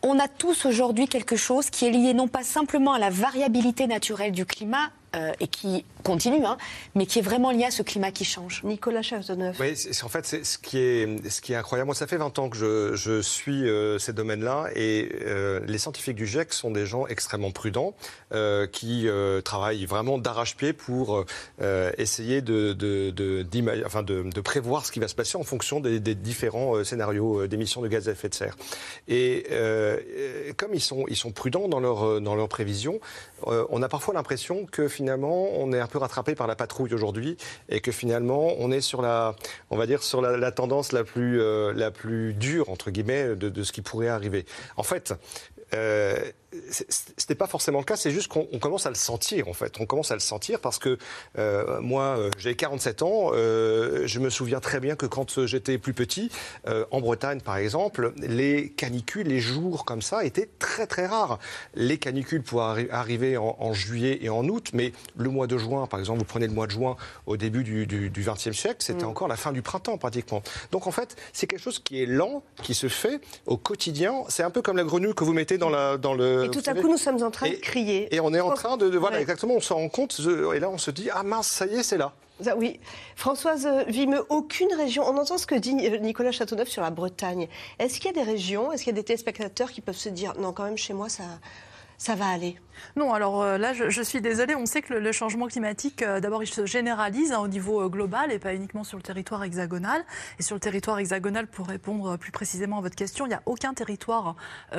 [0.01, 3.85] on a tous aujourd'hui quelque chose qui est lié non pas simplement à la variabilité
[3.85, 6.57] naturelle du climat, euh, et qui continue, hein,
[6.93, 8.61] mais qui est vraiment lié à ce climat qui change.
[8.63, 9.59] Nicolas Chazonneuf.
[9.59, 11.87] Oui, c'est, en fait, c'est ce qui est, ce qui est incroyable.
[11.87, 15.79] Moi, ça fait 20 ans que je, je suis euh, ces domaines-là, et euh, les
[15.79, 17.95] scientifiques du GIEC sont des gens extrêmement prudents,
[18.71, 19.07] qui
[19.43, 21.25] travaillent vraiment d'arrache-pied pour
[21.97, 23.45] essayer de, de, de,
[23.85, 27.47] enfin de, de, prévoir ce qui va se passer en fonction des, des différents scénarios
[27.47, 28.55] d'émissions de gaz à effet de serre.
[29.07, 29.47] Et
[30.57, 32.99] comme ils sont, ils sont prudents dans leurs dans leurs prévisions,
[33.45, 37.37] on a parfois l'impression que finalement, on est un peu rattrapé par la patrouille aujourd'hui
[37.69, 39.33] et que finalement, on est sur la,
[39.69, 43.63] on va dire, sur la, tendance la plus, euh, la plus dure, entre guillemets, de,
[43.63, 44.45] ce qui pourrait arriver.
[44.75, 45.13] En fait,
[45.73, 46.17] euh,
[46.71, 49.79] c'était pas forcément le cas, c'est juste qu'on commence à le sentir en fait.
[49.79, 50.97] On commence à le sentir parce que
[51.37, 53.31] euh, moi, euh, j'ai 47 ans.
[53.33, 56.31] Euh, je me souviens très bien que quand j'étais plus petit,
[56.67, 61.39] euh, en Bretagne par exemple, les canicules, les jours comme ça étaient très très rares.
[61.75, 65.85] Les canicules pouvaient arriver en, en, juillet et en août, mais le mois de juin,
[65.87, 66.95] par exemple, vous prenez le mois de juin
[67.27, 69.09] au début du, du, du XXe siècle, c'était mm.
[69.09, 70.41] encore la fin du printemps pratiquement.
[70.71, 74.23] Donc en fait, c'est quelque chose qui est lent, qui se fait au quotidien.
[74.29, 76.61] C'est un peu comme la grenouille que vous mettez dans, la, dans le et tout
[76.65, 78.13] à coup, nous sommes en train de crier.
[78.13, 80.19] Et on est en train de, voilà, exactement, on s'en rend compte,
[80.55, 82.13] et là on se dit, ah mince, ça y est, c'est là.
[82.55, 82.79] Oui.
[83.17, 85.03] Françoise Vimeux, aucune région.
[85.05, 87.49] On entend ce que dit Nicolas Châteauneuf sur la Bretagne.
[87.79, 90.07] Est-ce qu'il y a des régions, est-ce qu'il y a des téléspectateurs qui peuvent se
[90.07, 91.23] dire non, quand même, chez moi, ça,
[91.97, 92.55] ça va aller?
[92.95, 94.55] Non, alors euh, là, je, suis désolée.
[94.55, 97.89] On sait que le, changement climatique, euh, d'abord, il se généralise hein, au niveau euh,
[97.89, 100.03] global et pas uniquement sur le territoire hexagonal.
[100.39, 103.41] Et sur le territoire hexagonal, pour répondre plus précisément à votre question, il n'y a
[103.45, 104.35] aucun territoire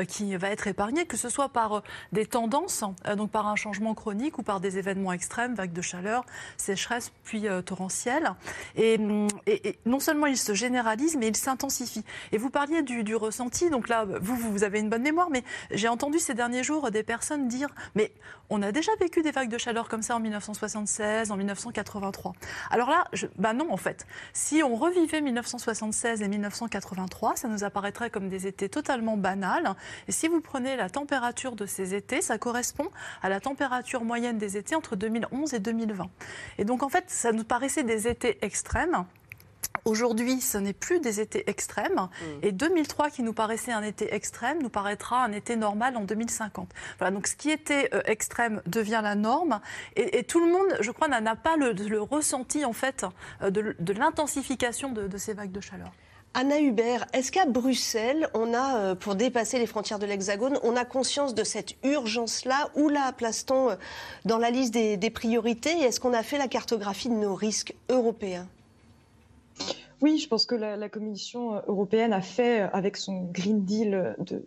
[0.09, 1.83] qui va être épargné, que ce soit par
[2.13, 2.85] des tendances,
[3.17, 6.25] donc par un changement chronique ou par des événements extrêmes, vagues de chaleur,
[6.57, 8.35] sécheresse, puis torrentielles.
[8.77, 12.05] Mm, et, non seulement il se généralise, mais il s'intensifie.
[12.33, 13.71] Et vous parliez du, du, ressenti.
[13.71, 17.03] Donc là, vous, vous avez une bonne mémoire, mais j'ai entendu ces derniers jours des
[17.03, 18.13] personnes dire mais
[18.49, 22.33] on a déjà vécu des vagues de chaleur comme ça en 1976, en 1983.
[22.71, 23.05] Alors là,
[23.39, 24.07] bah non en fait.
[24.33, 29.75] Si on revivait 1976 et 1983, ça nous apparaîtrait comme des étés totalement banals.
[30.09, 32.89] Et si vous prenez la température de ces étés, ça correspond
[33.23, 36.11] à la température moyenne des étés entre 2011 et 2020.
[36.59, 39.05] Et donc en fait, ça nous paraissait des étés extrêmes.
[39.85, 41.95] Aujourd'hui, ce n'est plus des étés extrêmes.
[41.97, 42.25] Mm.
[42.43, 46.69] Et 2003, qui nous paraissait un été extrême, nous paraîtra un été normal en 2050.
[46.99, 49.61] Voilà, donc ce qui était euh, extrême devient la norme.
[49.97, 53.07] Et, tout le monde, je crois, n'a pas le, ressenti, en fait,
[53.43, 55.91] euh, de, l'intensification de, ces vagues de chaleur.
[56.35, 60.77] Anna Hubert, est-ce qu'à Bruxelles, on a, euh, pour dépasser les frontières de l'Hexagone, on
[60.77, 63.77] a conscience de cette urgence-là Où la place-t-on
[64.25, 67.35] dans la liste des, des priorités Et est-ce qu'on a fait la cartographie de nos
[67.35, 68.47] risques européens?
[70.03, 74.17] Oui, je pense que la, Commission euh, européenne a fait, euh, avec son Green Deal
[74.19, 74.43] de,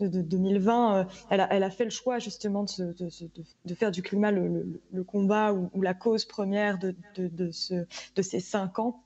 [0.00, 5.80] 2020, euh, elle a, fait le choix justement de, faire du climat le, combat ou,
[5.80, 9.02] la cause première de, ces cinq ans.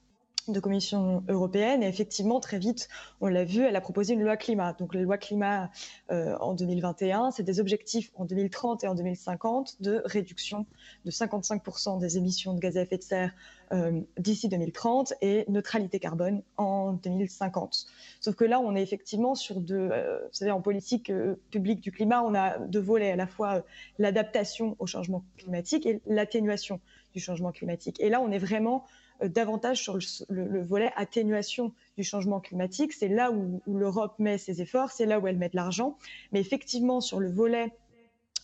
[0.49, 1.83] De Commission européenne.
[1.83, 2.89] Et effectivement, très vite,
[3.21, 4.73] on l'a vu, elle a proposé une loi climat.
[4.75, 5.71] Donc, la loi climat
[6.11, 10.67] euh, en 2021, c'est des objectifs en 2030 et en 2050 de réduction
[11.05, 13.33] de 55% des émissions de gaz à effet de serre
[13.73, 17.87] euh, d'ici 2030 et neutralité carbone en 2050.
[18.21, 19.89] Sauf que là, on est effectivement sur deux.
[19.91, 21.11] Euh, vous savez, en politique
[21.51, 23.63] publique du climat, on a deux volets à la fois
[23.99, 26.81] l'adaptation au changement climatique et l'atténuation
[27.15, 28.01] du changement climatique.
[28.01, 28.89] Et là, on est vraiment euh,
[29.23, 29.99] davantage sur
[30.29, 32.93] le, volet atténuation du changement climatique.
[32.93, 35.97] C'est là où, l'Europe met ses efforts, c'est là où elle met de l'argent.
[36.33, 37.73] Mais effectivement, sur le volet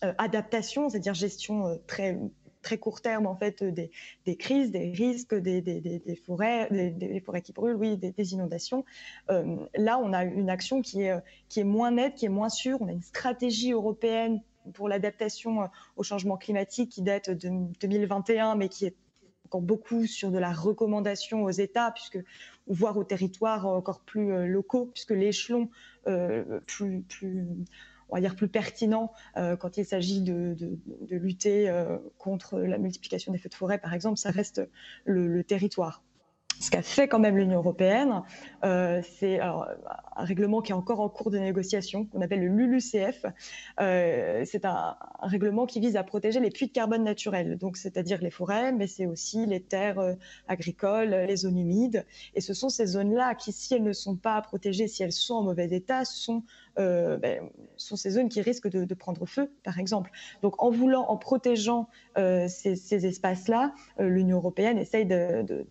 [0.04, 2.18] euh, adaptation, c'est-à-dire gestion euh, très
[2.62, 3.90] très court terme en fait des,
[4.36, 5.62] crises, des risques, des,
[6.26, 8.84] forêts, des, forêts qui brûlent, oui, des, inondations.
[9.30, 12.76] là, on a une action qui est qui est moins nette, qui est moins sûre.
[12.82, 14.42] On a une stratégie européenne
[14.74, 17.48] pour l'adaptation au changement climatique qui date de
[17.80, 18.94] 2021, mais qui est
[19.50, 22.20] encore beaucoup sur de la recommandation aux États, puisque
[22.68, 25.68] voire aux territoires encore plus euh, locaux, puisque l'échelon
[26.06, 27.48] euh, plus, plus
[28.08, 30.56] on va dire plus pertinent euh, quand il s'agit de,
[31.10, 31.72] lutter
[32.18, 34.62] contre la multiplication des feux de forêt, par exemple, ça reste
[35.04, 36.02] le territoire
[36.60, 38.22] ce qu'a fait quand même l'Union européenne,
[38.64, 39.64] euh, c'est un
[40.14, 43.24] règlement qui est encore en cours de négociation, qu'on appelle le LULUCF.
[43.80, 48.30] Euh, c'est un, règlement qui vise à protéger les puits de carbone naturels, c'est-à-dire les
[48.30, 50.14] forêts, mais c'est aussi les terres euh,
[50.48, 52.04] agricoles, les zones humides.
[52.34, 55.36] Et ce sont ces zones-là qui, si elles ne sont pas protégées, si elles sont
[55.36, 56.44] en mauvais état, sont
[56.76, 60.10] ben, sont ces zones qui risquent de, prendre feu, par exemple.
[60.40, 65.66] Donc, en voulant, en protégeant ces, espaces-là, l'Union européenne essaye de,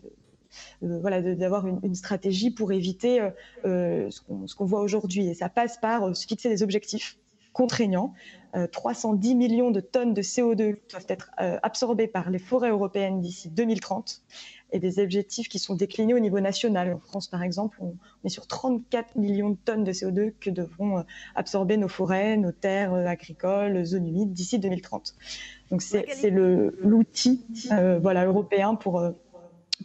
[0.82, 3.30] voilà, d'avoir une, stratégie pour éviter euh,
[3.66, 5.28] euh, ce qu'on voit aujourd'hui.
[5.28, 7.18] Et ça passe par se fixer des objectifs
[7.54, 8.14] contraignants.
[8.72, 14.24] 310 millions de tonnes de CO2 doivent être absorbées par les forêts européennes d'ici 2030
[14.72, 16.94] et des objectifs qui sont déclinés au niveau national.
[16.94, 21.04] En France, par exemple, on est sur 34 millions de tonnes de CO2 que devront
[21.36, 25.16] absorber nos forêts, nos terres agricoles, zones humides d'ici 2030.
[25.70, 27.46] Donc c'est l'outil
[28.02, 29.00] voilà, européen pour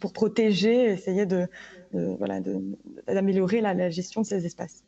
[0.00, 1.48] pour protéger, essayer de,
[1.92, 2.40] voilà,
[3.07, 4.83] d'améliorer la, la, gestion de ces espaces.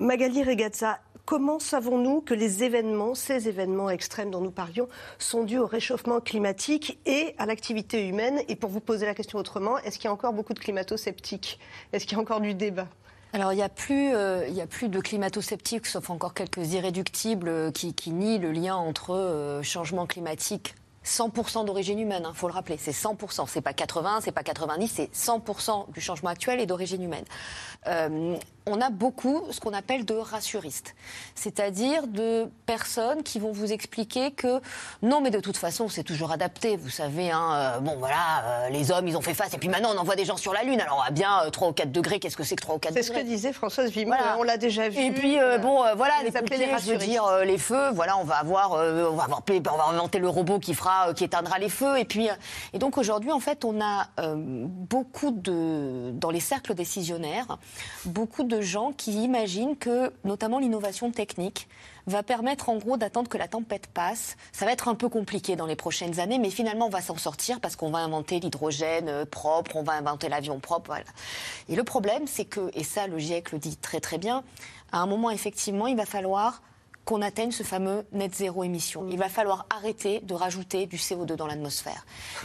[0.00, 5.58] Magali Regazza, comment savons-nous que les événements, ces événements extrêmes dont nous parlions, sont dus
[5.58, 8.40] au réchauffement climatique et à l'activité humaine?
[8.48, 11.58] Et pour vous poser la question autrement, est-ce qu'il y a encore beaucoup de climato-sceptiques?
[11.92, 12.88] Est-ce qu'il y a encore du débat?
[13.34, 17.48] Alors, il n'y a, plus, euh, il a plus de climato-sceptiques, sauf encore quelques irréductibles
[17.48, 20.74] euh, qui, qui, nient le lien entre euh, changement climatique
[21.08, 24.42] 100% d'origine humaine, il hein, faut le rappeler, c'est 100%, c'est pas 80, c'est pas
[24.42, 27.24] 90, c'est 100% du changement actuel est d'origine humaine.
[27.86, 28.36] Euh,
[28.68, 30.94] on a beaucoup ce qu'on appelle de rassuristes,
[31.34, 34.60] c'est-à-dire de personnes qui vont vous expliquer que
[35.02, 36.76] non, mais de toute façon, c'est toujours adapté.
[36.76, 39.68] Vous savez, hein, euh, bon voilà, euh, les hommes, ils ont fait face, et puis
[39.68, 40.80] maintenant, on envoie des gens sur la Lune.
[40.80, 42.92] Alors, on a bien 3 ou 4 degrés, qu'est-ce que c'est que 3 ou 4
[42.92, 45.00] degrés C'est ce que disait Françoise Vimon, on l'a déjà vu.
[45.00, 48.72] Et puis, bon, voilà, les, pompiers, je veux dire, les feux, voilà, on va avoir,
[48.72, 51.98] on va avoir, on va inventer le robot qui fera, qui éteindra les feux.
[51.98, 52.28] Et puis,
[52.72, 57.58] et donc aujourd'hui, en fait, on a beaucoup de, dans les cercles décisionnaires,
[58.04, 61.68] beaucoup de gens qui imaginent que, notamment l'innovation technique,
[62.06, 64.36] va permettre en gros d'attendre que la tempête passe.
[64.52, 67.16] Ça va être un peu compliqué dans les prochaines années, mais finalement on va s'en
[67.16, 70.86] sortir parce qu'on va inventer l'hydrogène euh, propre, on va inventer l'avion propre.
[70.86, 71.04] Voilà.
[71.68, 74.42] Et le problème, c'est que, et ça le GIEC le dit très très bien,
[74.92, 76.62] à un moment effectivement, il va falloir
[77.08, 79.06] qu'on atteigne ce fameux net zéro émission.
[79.10, 82.04] Il va falloir arrêter de rajouter du CO2 dans l'atmosphère.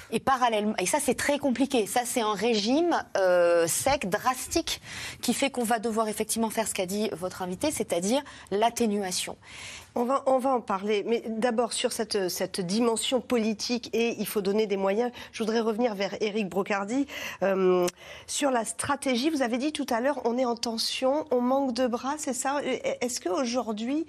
[0.10, 4.80] Et parallèlement, et ça c'est très compliqué, ça c'est un régime euh, sec, drastique,
[5.22, 9.36] qui fait qu'on va devoir effectivement faire ce qu'a dit votre invité, c'est-à-dire l'atténuation.
[9.96, 14.26] On va, on va en parler, mais d'abord sur cette, cette dimension politique et il
[14.26, 15.12] faut donner des moyens.
[15.34, 17.06] Je voudrais revenir vers Éric Brocardi.
[17.44, 17.86] Euh,
[18.28, 21.74] sur la stratégie, vous avez dit tout à l'heure, on est en tension, on manque
[21.74, 22.62] de bras, c'est ça?
[23.02, 24.08] Est-ce qu'aujourd'hui,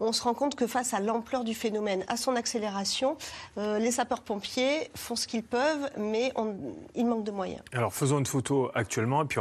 [0.00, 3.16] on se rend compte que face à l'ampleur du phénomène, à son accélération,
[3.58, 6.32] euh, les sapeurs-pompiers font ce qu'ils peuvent, mais
[6.94, 7.62] il manque de moyens.
[7.72, 9.40] Alors faisons une photo actuellement et puis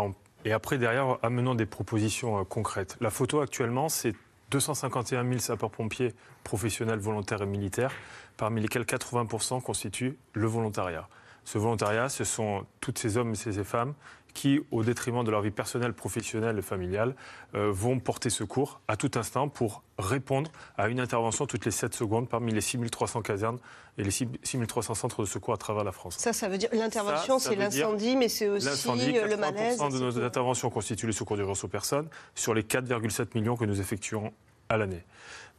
[0.52, 2.98] après derrière amenons des propositions euh, concrètes.
[3.02, 4.14] La photo actuellement, c'est
[4.52, 6.14] 251 000 sapeurs-pompiers
[6.44, 7.92] professionnels, volontaires et militaires,
[8.38, 11.08] parmi lesquels 80% constituent le volontariat.
[11.44, 13.94] Ce volontariat, ce sont toutes ces hommes et ces femmes
[14.36, 17.16] qui, au détriment de leur vie personnelle, professionnelle et familiale,
[17.56, 21.96] euh, vont porter secours à tout instant pour répondre à une intervention toutes les 7
[21.96, 23.58] secondes parmi les 6300 casernes
[23.98, 26.18] et les 6300 centres de secours à travers la France.
[26.18, 29.80] Ça, ça veut dire l'intervention, c'est l'incendie, mais c'est aussi le malaise.
[29.80, 33.80] de nos interventions constituent le secours d'urgence aux personnes sur les 4,7 millions que nous
[33.80, 34.34] effectuons
[34.68, 35.04] à l'année.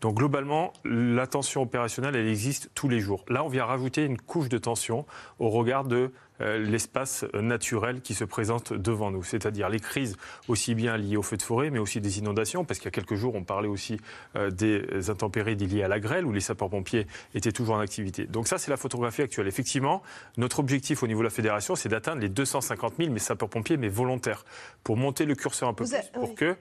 [0.00, 3.24] Donc globalement, la tension opérationnelle, elle existe tous les jours.
[3.28, 5.06] Là, on vient rajouter une couche de tension
[5.38, 10.16] au regard de l'espace naturel qui se présente devant nous, c'est-à-dire les crises
[10.48, 12.92] aussi bien liées aux feux de forêt, mais aussi des inondations, parce qu'il y a
[12.92, 13.98] quelques jours, on parlait aussi
[14.36, 18.26] euh, des intempéries liées à la grêle, où les sapeurs-pompiers étaient toujours en activité.
[18.26, 19.46] Donc ça, c'est la photographie actuelle.
[19.46, 20.02] Effectivement,
[20.36, 23.88] notre objectif au niveau de la fédération, c'est d'atteindre les 250 000 mais sapeurs-pompiers, mais
[23.88, 24.44] volontaires,
[24.84, 26.56] pour monter le curseur un peu plus, pour que,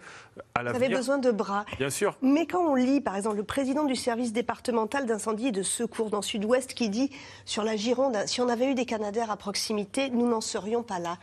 [0.54, 1.66] à Vous avez besoin de bras.
[1.78, 2.18] Bien sûr.
[2.22, 6.10] Mais quand on lit, par exemple, le président du service départemental d'incendie et de secours
[6.10, 7.12] dans Sud-Ouest qui dit,
[7.46, 11.00] sur la Gironde, si on avait eu des Canadaires à proximité, nous n'en serions pas
[11.00, 11.18] là.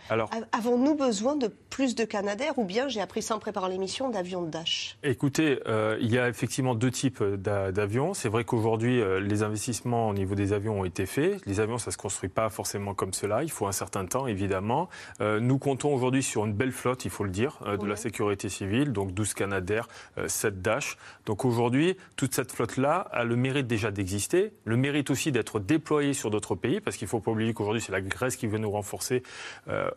[0.53, 4.43] Avons-nous besoin de plus de Canadair ou bien, j'ai appris ça en préparant l'émission, d'avions
[4.43, 8.13] de Dash Écoutez, euh, il y a effectivement deux types d'avions.
[8.13, 11.41] C'est vrai qu'aujourd'hui, euh, les investissements au niveau des avions ont été faits.
[11.47, 13.43] Les avions, ça ne se construit pas forcément comme cela.
[13.43, 14.91] Il faut un certain temps, évidemment.
[15.23, 18.49] Euh, nous comptons aujourd'hui sur une belle flotte, il faut le dire, de la sécurité
[18.49, 19.89] civile, donc 12 Canadair,
[20.27, 20.99] 7 Dash.
[21.25, 26.13] Donc aujourd'hui, toute cette flotte-là a le mérite déjà d'exister, le mérite aussi d'être déployée
[26.13, 28.59] sur d'autres pays, parce qu'il ne faut pas oublier qu'aujourd'hui, c'est la Grèce qui veut
[28.59, 29.23] nous renforcer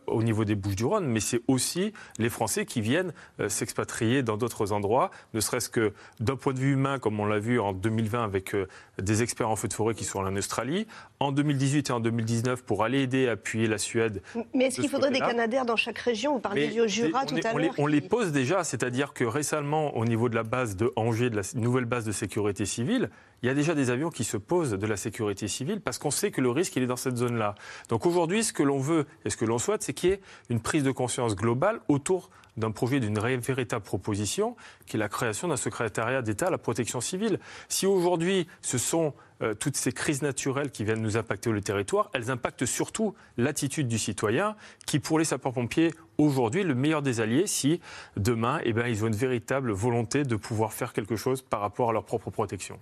[0.06, 4.36] au niveau des Bouches-du-Rhône, mais c'est aussi aussi les Français qui viennent euh, s'expatrier dans
[4.36, 7.72] d'autres endroits, ne serait-ce que d'un point de vue humain, comme on l'a vu en
[7.72, 8.68] 2020 avec euh,
[9.00, 10.86] des experts en feu de forêt qui sont en Australie,
[11.20, 14.22] en 2018 et en 2019 pour aller aider à appuyer la Suède.
[14.54, 16.34] Mais est-ce qu'il faudrait des Canadaires dans chaque région?
[16.34, 17.74] Vous parliez du Jura tout à l'heure.
[17.78, 21.36] On, les pose déjà, c'est-à-dire que récemment, au niveau de la base de Angers, de
[21.36, 23.10] la nouvelle base de sécurité civile,
[23.42, 26.10] il y a déjà des avions qui se posent de la sécurité civile parce qu'on
[26.10, 27.54] sait que le risque, il est dans cette zone-là.
[27.88, 30.20] Donc aujourd'hui, ce que l'on veut et ce que l'on souhaite, c'est qu'il y ait
[30.48, 35.48] une prise de conscience globale autour d'un projet, d'une véritable proposition, qui est la création
[35.48, 37.38] d'un secrétariat d'État à la protection civile.
[37.68, 42.10] Si aujourd'hui, ce sont euh, toutes ces crises naturelles qui viennent nous impacter le territoire,
[42.14, 47.46] elles impactent surtout l'attitude du citoyen, qui pour les sapeurs-pompiers, aujourd'hui, le meilleur des alliés,
[47.46, 47.80] si
[48.16, 51.90] demain, eh ben, ils ont une véritable volonté de pouvoir faire quelque chose par rapport
[51.90, 52.78] à leur propre protection.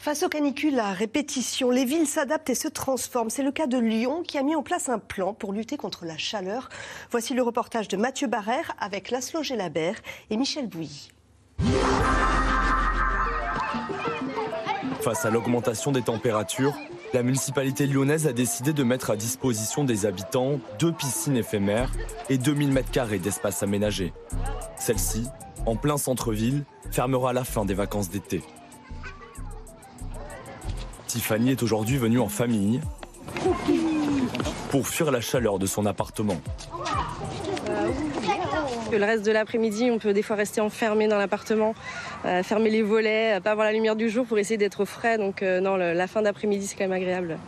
[0.00, 3.28] Face aux canicules à répétition, les villes s'adaptent et se transforment.
[3.28, 6.06] C'est le cas de Lyon qui a mis en place un plan pour lutter contre
[6.06, 6.70] la chaleur.
[7.10, 9.96] Voici le reportage de Mathieu Barrère avec Laszlo Gélabert
[10.30, 11.10] et Michel Bouilly.
[15.02, 16.74] Face à l'augmentation des températures,
[17.12, 21.92] la municipalité lyonnaise a décidé de mettre à disposition des habitants deux piscines éphémères
[22.30, 24.14] et 2000 m2 d'espace aménagé.
[24.78, 25.26] Celle-ci,
[25.66, 28.42] en plein centre-ville, fermera à la fin des vacances d'été.
[31.10, 32.80] Tiffany est aujourd'hui venue en famille
[34.70, 36.40] pour fuir la chaleur de son appartement.
[38.92, 41.74] Le reste de l'après-midi, on peut des fois rester enfermé dans l'appartement,
[42.26, 45.18] euh, fermer les volets, euh, pas avoir la lumière du jour pour essayer d'être frais.
[45.18, 47.38] Donc euh, non, la fin d'après-midi, c'est quand même agréable.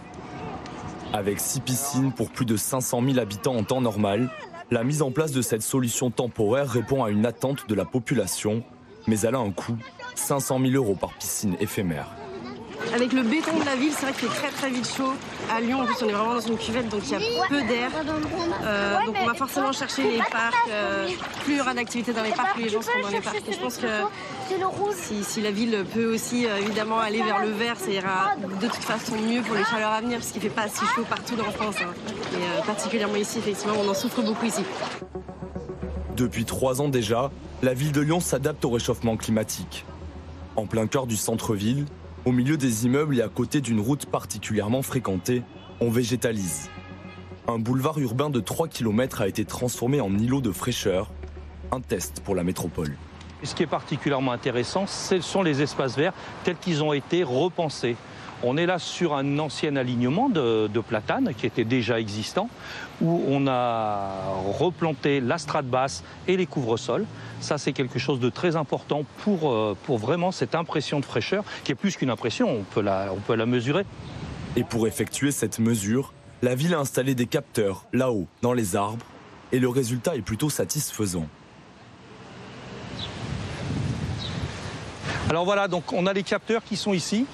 [1.13, 4.29] Avec six piscines pour plus de 500 000 habitants en temps normal,
[4.73, 8.65] la mise en place de cette solution temporaire répond à une attente de la population,
[9.07, 9.77] mais elle a un coût,
[10.17, 12.09] 500 000 euros par piscine éphémère.
[12.95, 15.13] Avec le béton de la ville, c'est vrai qu'il fait très très vite chaud.
[15.51, 17.63] À Lyon, en plus, on est vraiment dans une cuvette, donc il y a peu
[17.63, 17.91] d'air.
[18.65, 20.55] Euh, donc on va forcément chercher les parcs.
[20.71, 21.09] Euh,
[21.45, 23.43] plus il y aura d'activités dans les parcs, plus les gens seront dans les parcs.
[23.49, 23.87] Et je pense que
[25.23, 28.85] si, la ville peut aussi euh, évidemment aller vers le vert, ça ira de toute
[28.85, 31.37] façon mieux pour les chaleurs à venir, parce qu'il ne fait pas si chaud partout
[31.37, 31.77] dans France.
[31.81, 31.93] Hein.
[32.35, 34.63] Et particulièrement ici, effectivement, on en souffre beaucoup ici.
[36.17, 37.31] Depuis trois ans déjà,
[37.63, 39.85] la ville de Lyon s'adapte au réchauffement climatique.
[40.57, 41.87] En plein cœur du centre-ville,
[42.25, 45.43] au milieu des immeubles et à côté d'une route particulièrement fréquentée,
[45.81, 46.71] on végétalise.
[47.49, 51.11] Un boulevard urbain de 3 km a été transformé en îlot de fraîcheur,
[51.73, 52.97] un test pour la métropole.
[53.43, 56.13] Ce qui est particulièrement intéressant, ce sont les espaces verts
[56.45, 57.97] tels qu'ils ont été repensés.
[58.45, 62.49] On est là sur un ancien alignement de, platanes qui était déjà existant,
[63.01, 67.07] où on a replanté la strate basse et les couvre-sols.
[67.41, 71.45] Ça, c'est quelque chose de très important pour, euh, pour vraiment cette impression de fraîcheur,
[71.63, 73.85] qui est plus qu'une impression, on peut, la, on peut la mesurer.
[74.57, 79.07] Et pour effectuer cette mesure, la ville a installé des capteurs là-haut, dans les arbres,
[79.53, 81.27] et le résultat est plutôt satisfaisant.
[85.31, 87.27] Alors voilà, donc on a les capteurs qui sont ici.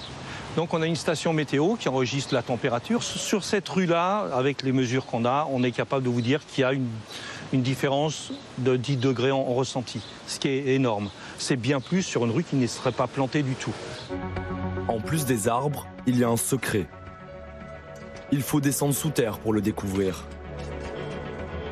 [0.59, 3.05] Donc on a une station météo qui enregistre la température.
[3.05, 6.63] Sur cette rue-là, avec les mesures qu'on a, on est capable de vous dire qu'il
[6.63, 11.11] y a une, différence de 10 degrés en, ressenti, ce qui est énorme.
[11.39, 13.73] C'est bien plus sur une rue qui ne serait pas plantée du tout.
[14.89, 16.89] En plus des arbres, il y a un secret.
[18.33, 20.25] Il faut descendre sous terre pour le découvrir.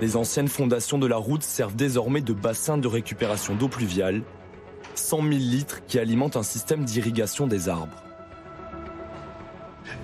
[0.01, 4.23] Les anciennes fondations de la route servent désormais de bassin de récupération d'eau pluviale,
[4.95, 8.06] 100 000 litres qui alimentent un système d'irrigation des arbres.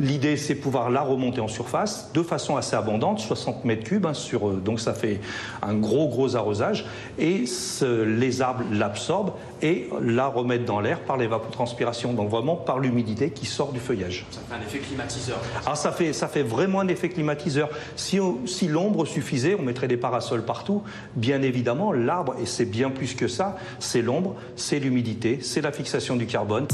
[0.00, 4.14] L'idée, c'est pouvoir la remonter en surface de façon assez abondante, 60 mètres cubes, hein,
[4.14, 5.20] sur, euh, donc ça fait
[5.62, 6.86] un gros, gros arrosage,
[7.18, 7.44] et
[7.82, 13.46] les arbres l'absorbent et la remettent dans l'air par l'évapotranspiration, donc vraiment par l'humidité qui
[13.46, 14.26] sort du feuillage.
[14.30, 15.38] Ça fait un effet climatiseur.
[15.66, 17.68] Ah, ça fait, ça fait vraiment un effet climatiseur.
[17.96, 20.82] Si, si l'ombre suffisait, on mettrait des parasols partout.
[21.16, 25.72] Bien évidemment, l'arbre, et c'est bien plus que ça, c'est l'ombre, c'est l'humidité, c'est la
[25.72, 26.66] fixation du carbone.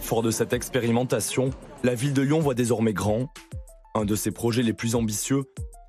[0.00, 1.50] Fort de cette expérimentation,
[1.86, 3.28] la ville de Lyon voit désormais grand.
[3.94, 5.44] Un de ses projets les plus ambitieux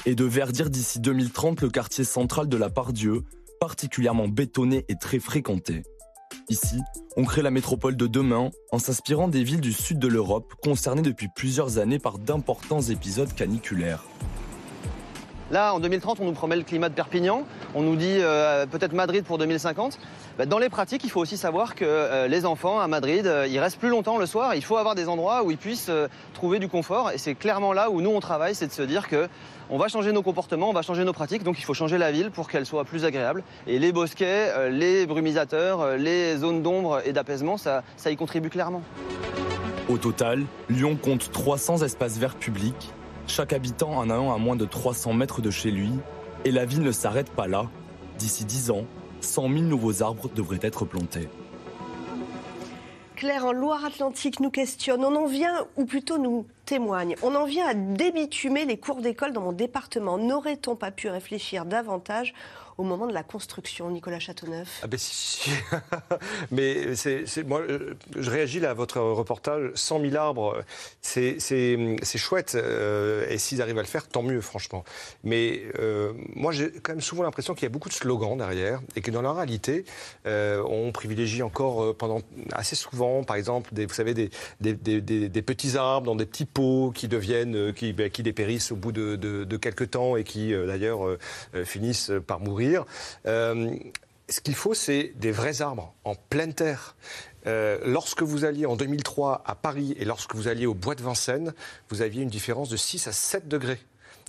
[0.06, 3.24] est de verdir d'ici 2030 le quartier central de la Pardieu,
[3.60, 5.82] particulièrement bétonné et très fréquenté.
[6.50, 6.78] Ici,
[7.16, 11.02] on crée la métropole de demain en s'inspirant des villes du sud de l'Europe concernées
[11.02, 14.04] depuis plusieurs années par d'importants épisodes caniculaires.
[15.50, 18.92] Là, en 2030, on nous promet le climat de Perpignan, on nous dit euh, peut-être
[18.92, 19.98] Madrid pour 2050.
[20.38, 23.48] Bah, dans les pratiques, il faut aussi savoir que euh, les enfants à Madrid, euh,
[23.50, 24.56] ils restent plus longtemps le soir.
[24.56, 25.90] Il faut avoir des endroits où ils puissent
[26.34, 27.12] trouver du confort.
[27.12, 29.30] Et c'est clairement là où nous, on travaille, c'est de se dire que
[29.70, 32.12] on va changer nos comportements, on va changer nos pratiques, donc il faut changer la
[32.12, 33.44] ville pour qu'elle soit plus agréable.
[33.68, 38.82] Et les bosquets, les brumisateurs, les zones d'ombre et d'apaisement, ça, ça y contribue clairement.
[39.90, 42.94] Au total, Lyon compte 300 espaces verts publics
[43.28, 45.92] chaque habitant en a un à moins de 300 mètres de chez lui.
[46.46, 47.66] Et la ville ne s'arrête pas là.
[48.18, 48.86] D'ici 10 ans,
[49.22, 51.28] 100 000 nouveaux arbres devraient être plantés.
[53.16, 55.04] Claire, en Loire-Atlantique, nous questionne.
[55.04, 59.34] On en vient, ou plutôt nous témoigne, on en vient à débitumer les cours d'école
[59.34, 60.18] dans mon département.
[60.18, 62.34] N'aurait-on pas pu réfléchir davantage
[62.78, 65.50] au moment de la construction, Nicolas Châteauneuf ah ben si,
[66.52, 69.72] Mais c'est, moi, euh, je réagis là à votre reportage.
[69.74, 70.64] 100 000 arbres,
[71.02, 71.40] c'est,
[72.18, 72.56] chouette.
[72.56, 74.84] Euh, et s'ils arrivent à le faire, tant mieux, franchement.
[75.24, 78.82] Mais euh, moi, j'ai quand même souvent l'impression qu'il y a beaucoup de slogans derrière
[78.96, 79.86] et que dans la réalité,
[80.26, 82.22] on privilégie encore pendant
[82.52, 84.30] assez souvent, par exemple, des, vous savez, des,
[85.42, 89.16] petits arbres dans des petits pots qui deviennent, qui, ben, qui dépérissent au bout de,
[89.16, 91.18] de quelques temps et qui, d'ailleurs,
[91.66, 92.67] finissent par mourir
[93.26, 93.70] euh,
[94.30, 96.96] ce qu'il faut, c'est des vrais arbres en pleine terre.
[97.46, 101.02] Euh, lorsque vous alliez en 2003 à Paris et lorsque vous alliez au Bois de
[101.02, 101.54] Vincennes,
[101.90, 103.80] vous aviez une différence de 6 à 7 degrés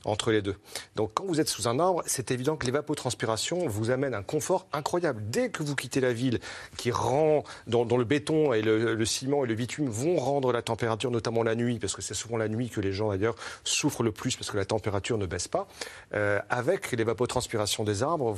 [0.05, 0.57] entre les deux.
[0.97, 4.67] Donc quand vous êtes sous un arbre, c'est évident que l'évapotranspiration vous amène un confort
[4.73, 5.23] incroyable.
[5.29, 6.41] Dès que vous quittez la ville,
[6.77, 11.11] qui rend, dont, le béton et le, ciment et le bitume vont rendre la température,
[11.11, 13.35] notamment la nuit, parce que c'est souvent la nuit que les gens d'ailleurs
[13.65, 15.69] souffrent le plus parce que la température ne baisse pas.
[16.15, 18.37] Euh, avec l'évapotranspiration des arbres,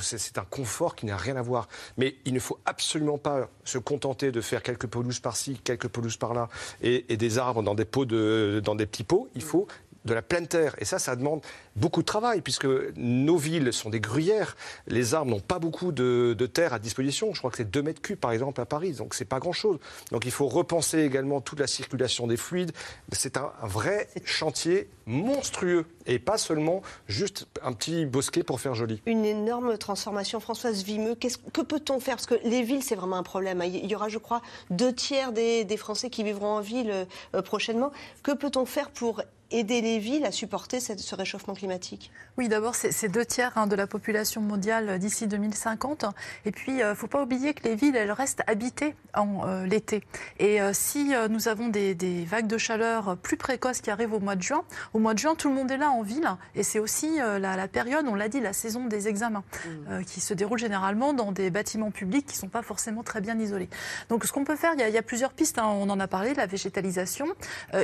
[0.00, 1.68] c'est un confort qui n'a rien à voir.
[1.96, 6.16] Mais il ne faut absolument pas se contenter de faire quelques pelouses par-ci, quelques pelouses
[6.16, 6.48] par-là,
[6.82, 9.28] et, des arbres dans des pots dans des petits pots.
[9.34, 9.66] Il faut
[10.04, 10.74] de la pleine terre.
[10.78, 11.40] Et ça, ça demande
[11.76, 14.56] beaucoup de travail, puisque nos villes sont des gruyères.
[14.86, 17.34] Les arbres n'ont pas beaucoup de, terre à disposition.
[17.34, 18.92] Je crois que c'est 2 mètres cubes, par exemple, à Paris.
[18.92, 19.78] Donc, c'est pas grand-chose.
[20.10, 22.72] Donc, il faut repenser également toute la circulation des fluides.
[23.12, 25.86] C'est un, vrai chantier monstrueux.
[26.06, 29.02] Et pas seulement juste un petit bosquet pour faire joli.
[29.04, 30.40] Une énorme transformation.
[30.40, 32.16] Françoise Vimeux, que peut-on faire?
[32.16, 33.62] Parce que les villes, c'est vraiment un problème.
[33.66, 34.40] Il y aura, je crois,
[34.70, 37.92] deux tiers des, Français qui vivront en ville euh, prochainement.
[38.22, 42.10] Que peut-on faire pour aider les villes à supporter ce réchauffement climatique?
[42.36, 46.04] Oui, d'abord, c'est deux tiers hein, de la population mondiale d'ici 2050.
[46.44, 49.46] Et puis, il euh, ne faut pas oublier que les villes, elles restent habitées en
[49.46, 50.04] euh, l'été.
[50.38, 51.94] Et euh, si nous avons des,
[52.28, 55.34] vagues de chaleur plus précoces qui arrivent au mois de juin, au mois de juin,
[55.34, 56.28] tout le monde est là en ville.
[56.54, 60.04] Et c'est aussi la, période, on l'a dit, la saison des examens, mmh.
[60.04, 63.38] qui se déroule généralement dans des bâtiments publics qui ne sont pas forcément très bien
[63.38, 63.68] isolés.
[64.08, 65.58] Donc, ce qu'on peut faire, il y, a, plusieurs pistes.
[65.58, 65.66] Hein.
[65.66, 67.26] on en a parlé, la végétalisation.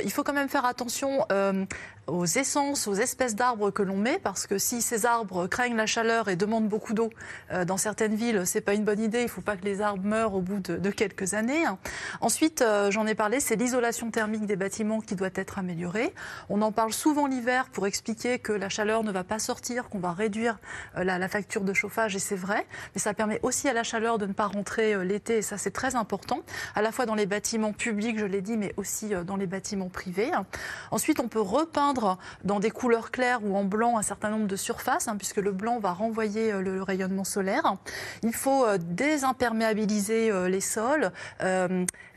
[0.03, 1.54] il faut quand même faire attention euh,
[2.07, 5.85] aux essences, aux espèces d'arbres que l'on met, parce que si ces arbres craignent la
[5.85, 7.09] chaleur et demandent beaucoup d'eau
[7.51, 9.19] euh, dans certaines villes, c'est pas une bonne idée.
[9.19, 11.63] Il ne faut pas que les arbres meurent au bout de, quelques années.
[12.21, 16.13] Ensuite, euh, j'en ai parlé, c'est l'isolation thermique des bâtiments qui doit être améliorée.
[16.49, 19.99] On en parle souvent l'hiver pour expliquer que la chaleur ne va pas sortir, qu'on
[19.99, 20.59] va réduire
[20.95, 22.65] la, la, facture de chauffage, et c'est vrai.
[22.93, 25.71] Mais ça permet aussi à la chaleur de ne pas rentrer l'été, et ça c'est
[25.71, 26.41] très important,
[26.75, 29.89] à la fois dans les bâtiments publics, je l'ai dit, mais aussi dans les bâtiments
[29.89, 30.31] privés.
[30.91, 34.55] Ensuite, on peut repeindre dans des couleurs claires ou en blanc un certain nombre de
[34.55, 37.75] surfaces, hein, puisque le blanc va renvoyer euh, le rayonnement solaire.
[38.23, 41.11] Il faut euh, désimperméabiliser euh, les sols,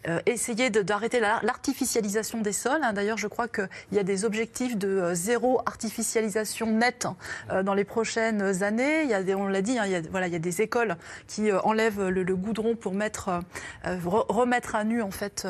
[0.07, 2.81] euh, essayer d'arrêter l'artificialisation des sols.
[2.83, 2.93] Hein.
[2.93, 7.09] D'ailleurs, je crois qu'il y a des objectifs de euh, zéro artificialisation nette
[7.51, 9.03] euh, dans les prochaines années.
[9.03, 10.41] Il y a des, on l'a dit, hein, il, y a, voilà, il y a
[10.41, 10.97] des écoles
[11.27, 13.41] qui enlèvent le, goudron pour mettre,
[13.85, 15.47] remettre à nu en fait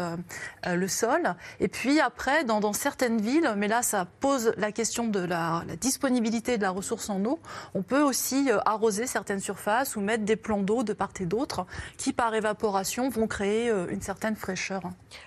[0.66, 1.34] le sol.
[1.60, 5.64] Et puis après, dans, dans, certaines villes, mais là, ça pose la question de la
[5.80, 7.38] disponibilité de la ressource en eau.
[7.74, 11.66] On peut aussi arroser certaines surfaces ou mettre des plans d'eau de part et d'autre
[11.96, 14.82] qui, par évaporation, vont créer une certaine fraîcheur.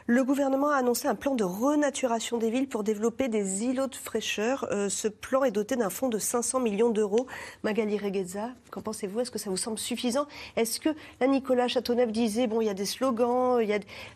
[0.07, 3.95] Le gouvernement a annoncé un plan de renaturation des villes pour développer des îlots de
[3.95, 4.67] fraîcheur.
[4.71, 7.27] Euh, ce plan est doté d'un fonds de 500 millions d'euros.
[7.63, 9.19] Magali Regueza, qu'en pensez-vous?
[9.19, 10.25] Est-ce que ça vous semble suffisant?
[10.55, 10.89] Est-ce que,
[11.19, 13.69] là, Nicolas Châteauneuf disait, bon, il y a des slogans, il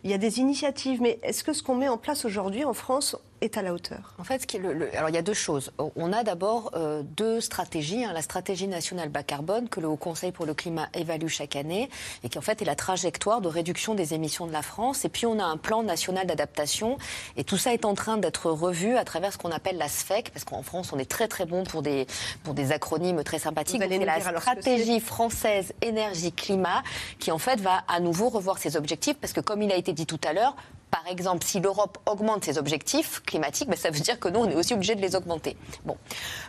[0.03, 3.17] y a des initiatives, mais est-ce que ce qu'on met en place aujourd'hui en France
[3.45, 5.21] est à la hauteur En fait, ce qui est le- le- alors il y a
[5.21, 5.71] deux choses.
[5.95, 8.03] On a d'abord euh, deux stratégies.
[8.03, 8.11] hein.
[8.13, 11.89] La stratégie nationale bas carbone que le Haut Conseil pour le climat évalue chaque année
[12.23, 15.05] et qui en fait est la trajectoire de réduction des émissions de la France.
[15.05, 16.97] Et puis on a un plan national d'adaptation
[17.37, 20.31] et tout ça est en train d'être revu à travers ce qu'on appelle la SFEC
[20.31, 22.07] parce qu'en France on est très très bon pour des
[22.43, 23.77] pour des acronymes très sympathiques.
[23.77, 26.83] Vous allez Donc, la stratégie française énergie climat
[27.19, 29.93] qui en fait va à nouveau revoir ses objectifs parce que comme il a été
[29.93, 30.55] dit tout à l'heure
[30.91, 34.49] par exemple, si l'Europe augmente ses objectifs climatiques, ben, ça veut dire que nous, on
[34.49, 35.57] est aussi obligé de les augmenter.
[35.83, 35.97] Bon.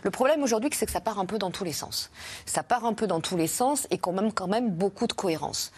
[0.03, 2.09] Le problème aujourd'hui, c'est que ça part un peu dans tous les sens.
[2.45, 5.13] Ça part un peu dans tous les sens et quand même, quand même beaucoup de
[5.13, 5.71] cohérence.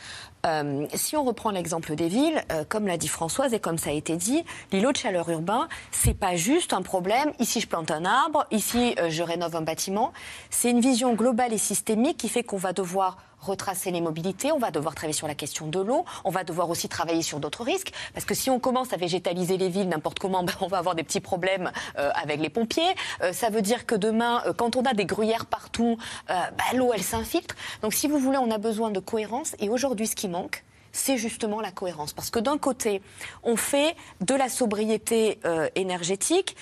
[0.46, 3.90] Euh, si on reprend l'exemple des villes, euh, comme l'a dit Françoise et comme ça
[3.90, 7.34] a été dit, l'îlot de chaleur urbain, c'est pas juste un problème.
[7.40, 10.14] Ici, je plante un arbre, ici, euh, je rénove un bâtiment.
[10.50, 14.60] C'est une vision globale et systémique qui fait qu'on va devoir retracer les mobilités, on
[14.60, 17.64] va devoir travailler sur la question de l'eau, on va devoir aussi travailler sur d'autres
[17.64, 20.78] risques, parce que si on commence à végétaliser les villes n'importe comment, ben, on va
[20.78, 22.96] avoir des petits problèmes euh, avec les pompiers.
[23.22, 26.92] Euh, ça veut dire que demain, euh, quand on a des gruyères partout, ben, l'eau,
[26.94, 27.56] elle s'infiltre.
[27.82, 31.18] Donc si vous voulez, on a besoin de cohérence, et aujourd'hui, ce qui manque, c'est
[31.18, 32.14] justement la cohérence.
[32.14, 33.02] Parce que d'un côté,
[33.44, 35.40] on fait de la sobriété
[35.76, 36.56] énergétique,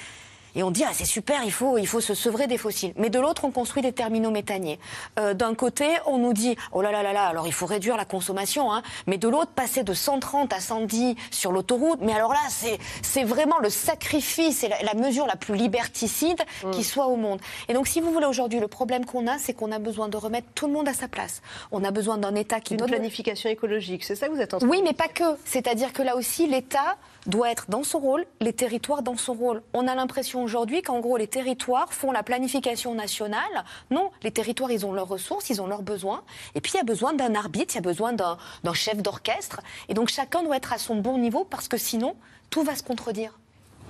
[0.58, 2.92] et on dit, ah, c'est super, il faut, il faut se sevrer des fossiles.
[2.98, 4.80] Mais de l'autre, on construit des terminaux méthaniers.
[5.20, 7.96] Euh, D'un côté, on nous dit, oh là là là là, alors il faut réduire
[7.96, 8.74] la consommation.
[8.74, 8.82] Hein.
[9.06, 13.24] Mais de l'autre, passer de 130 à 110 sur l'autoroute, mais alors là, c'est c'est
[13.24, 16.42] vraiment le sacrifice et la, la mesure la plus liberticide
[16.72, 17.40] qui soit au monde.
[17.70, 20.18] Et donc, si vous voulez, aujourd'hui, le problème qu'on a, c'est qu'on a besoin de
[20.18, 21.44] remettre tout le monde à sa place.
[21.72, 22.90] On a besoin d'un État qui Une donne...
[22.90, 25.24] planification écologique, c'est ça que vous êtes en train Oui, mais pas que.
[25.46, 26.98] C'est-à-dire que là aussi, l'État
[27.28, 29.62] doit être dans son rôle, les territoires dans son rôle.
[29.74, 33.66] On a l'impression aujourd'hui qu'en gros, les territoires font la planification nationale.
[33.92, 36.24] Non, les territoires, ils ont leurs ressources, ils ont leurs besoins.
[36.56, 39.60] Et puis, il y a besoin d'un arbitre, il y a besoin d'un chef d'orchestre.
[39.90, 42.16] Et donc, chacun doit être à son bon niveau parce que sinon,
[42.50, 43.38] tout va se contredire.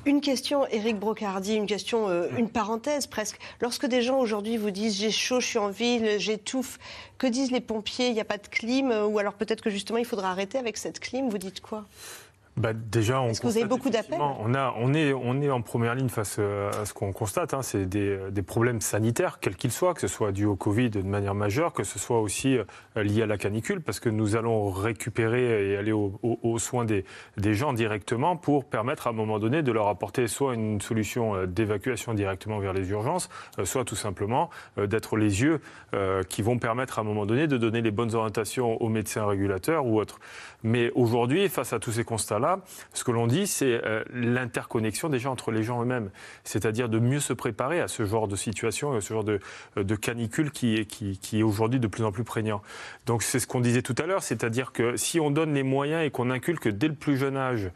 [0.05, 3.37] Une question, Éric Brocardi, une question, euh, une parenthèse presque.
[3.61, 6.79] Lorsque des gens aujourd'hui vous disent j'ai chaud, je suis en ville, j'étouffe,
[7.19, 8.07] que disent les pompiers?
[8.07, 8.89] Il n'y a pas de clim?
[8.89, 11.29] Ou alors peut-être que justement il faudra arrêter avec cette clim?
[11.29, 11.85] Vous dites quoi?
[12.57, 15.39] Bah, déjà, on Est-ce que vous avez constate beaucoup d'appels on, a, on, est, on
[15.41, 17.53] est en première ligne face euh, à ce qu'on constate.
[17.53, 20.89] hein, c'est des, des problèmes sanitaires, quels qu'ils soient, que ce soit dû au Covid
[20.89, 22.63] de manière majeure, que ce soit aussi euh,
[23.03, 26.83] lié à la canicule, parce que nous allons récupérer et aller au- au- aux soins
[26.83, 27.05] des,
[27.37, 31.35] des gens directement pour permettre à un moment donné de leur apporter soit une solution
[31.35, 33.29] euh, d'évacuation directement vers les urgences,
[33.59, 34.49] euh, soit tout simplement
[34.79, 35.61] euh, d'être les yeux
[35.93, 39.27] euh, qui vont permettre à un moment donné de donner les bonnes orientations aux médecins
[39.27, 40.19] régulateurs ou autres.
[40.63, 42.46] Mais aujourd'hui, face à tous ces constats-là,
[42.93, 46.09] ce que l'on dit, c'est euh, l'interconnexion déjà entre les gens eux-mêmes.
[46.43, 49.39] C'est-à-dire de mieux se préparer à ce genre de situation et à ce genre de,
[49.75, 52.61] de canicule qui, qui est aujourd'hui de plus en plus prégnant.
[53.05, 56.05] Donc c'est ce qu'on disait tout à l'heure, c'est-à-dire que si on donne les moyens
[56.05, 57.69] et qu'on inculque dès le plus jeune âge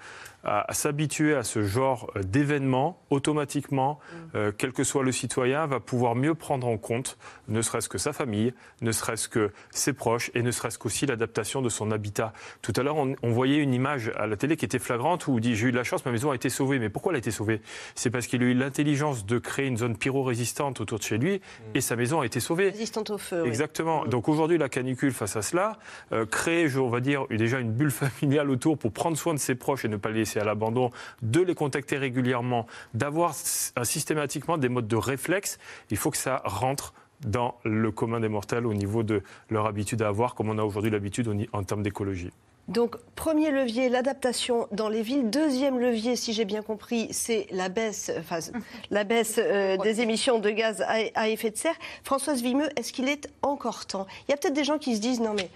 [0.43, 3.99] à, à s'habituer à ce genre d'événement, automatiquement,
[4.35, 7.17] euh, quel que soit le citoyen, va pouvoir mieux prendre en compte,
[7.47, 11.61] ne serait-ce que sa famille, ne serait-ce que ses proches et ne serait-ce qu'aussi l'adaptation
[11.61, 12.33] de son habitat.
[12.61, 15.33] Tout à l'heure, on, on voyait une image à la télé qui était flagrante où
[15.33, 16.79] on dit j'ai eu de la chance, ma maison a été sauvée.
[16.79, 17.61] Mais pourquoi elle a été sauvée?
[17.95, 21.41] C'est parce qu'il a eu l'intelligence de créer une zone pyro-résistante autour de chez lui
[21.75, 22.69] et sa maison a été sauvée.
[22.71, 23.41] Résistante au feu.
[23.43, 23.47] oui.
[23.47, 24.05] Exactement.
[24.05, 25.77] Donc aujourd'hui, la canicule face à cela,
[26.11, 29.39] euh, créer, je- on va dire, déjà une bulle familiale autour pour prendre soin de
[29.39, 34.57] ses proches et ne pas les laisser à l'abandon, de les contacter régulièrement, d'avoir systématiquement
[34.57, 35.59] des modes de réflexe,
[35.89, 36.93] il faut que ça rentre
[37.25, 40.63] dans le commun des mortels au niveau de leur habitude à avoir, comme on a
[40.63, 42.31] aujourd'hui l'habitude en termes d'écologie.
[42.67, 45.29] Donc, premier levier, l'adaptation dans les villes.
[45.29, 48.39] Deuxième levier, si j'ai bien compris, c'est la baisse, enfin,
[48.91, 51.75] la baisse euh, des émissions de gaz à, à effet de serre.
[52.03, 54.07] Françoise Vimeux, est-ce qu'il est encore temps?
[54.27, 55.49] Il y a peut-être des gens qui se disent non mais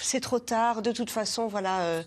[0.00, 2.02] c'est trop tard, de toute façon, voilà, euh,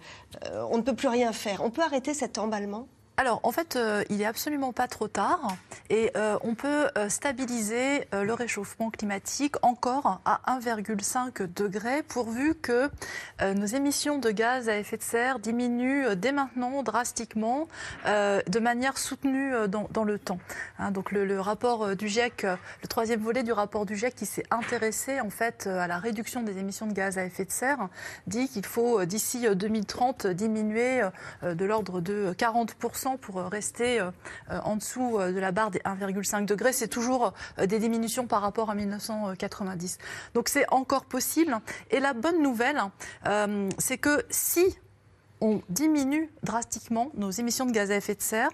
[0.46, 1.64] euh, on ne peut plus rien faire.
[1.64, 2.88] On peut arrêter cet emballement?
[3.16, 5.56] Alors, en fait, euh, il n'est absolument pas trop tard
[5.92, 12.90] et euh, on peut euh, stabiliser le réchauffement climatique encore à 1,5 degré pourvu que
[13.42, 17.68] nos émissions de gaz à effet de serre diminuent dès maintenant drastiquement
[18.06, 20.40] de manière soutenue dans, le temps.
[20.80, 24.46] Hein, donc, le, rapport du GIEC, le troisième volet du rapport du GIEC qui s'est
[24.52, 27.90] intéressé en fait à la réduction des émissions de gaz à effet de serre
[28.28, 31.02] dit qu'il faut d'ici euh, 2030 diminuer
[31.44, 34.12] de l'ordre de 40% pour euh, rester euh,
[34.50, 36.74] euh, en dessous de la barre des 1,5 degrés.
[36.74, 39.98] C'est toujours des diminutions par rapport à 1990.
[40.34, 41.58] Donc c'est encore possible.
[41.92, 42.82] Et la bonne nouvelle,
[43.78, 44.78] c'est que si
[45.42, 48.50] on diminue drastiquement nos émissions de gaz à effet de serre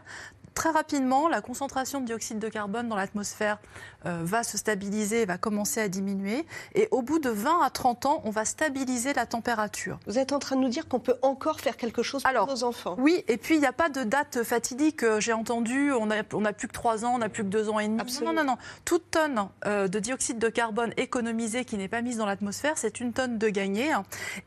[0.53, 3.59] très rapidement, la concentration de dioxyde de carbone dans l'atmosphère
[4.05, 6.45] euh, va se stabiliser, va commencer à diminuer.
[6.75, 9.99] Et au bout de 20 à 30 ans, on va stabiliser la température.
[10.07, 12.63] Vous êtes en train de nous dire qu'on peut encore faire quelque chose pour nos
[12.63, 15.03] enfants Oui, et puis il n'y a pas de date fatidique.
[15.19, 17.69] J'ai entendu, on n'a on a plus que 3 ans, on n'a plus que 2
[17.69, 17.99] ans et demi.
[18.23, 18.57] Non, non, non.
[18.85, 22.99] Toute tonne euh, de dioxyde de carbone économisée qui n'est pas mise dans l'atmosphère, c'est
[22.99, 23.93] une tonne de gagné.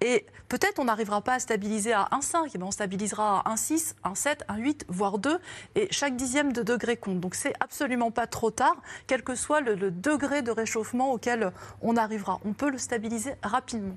[0.00, 4.46] Et peut-être on n'arrivera pas à stabiliser à 1,5, mais on stabilisera à 1,6, 1,7,
[4.48, 5.38] 1,8, voire 2.
[5.74, 7.20] Et chaque dixième de degré compte.
[7.20, 8.76] Donc c'est absolument pas trop tard,
[9.06, 12.40] quel que soit le, degré de réchauffement auquel on arrivera.
[12.44, 13.96] On peut le stabiliser rapidement.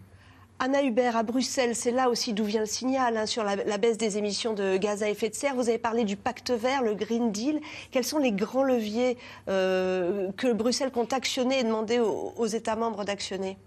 [0.57, 3.97] Anna Hubert, à Bruxelles, c'est là aussi d'où vient le signal hein, sur la, baisse
[3.97, 5.53] des émissions de gaz à effet de serre.
[5.53, 7.59] Vous avez parlé du pacte vert, le Green Deal.
[7.91, 9.17] Quels sont les grands leviers
[9.49, 13.57] euh, que Bruxelles compte actionner et demander aux États membres d'actionner?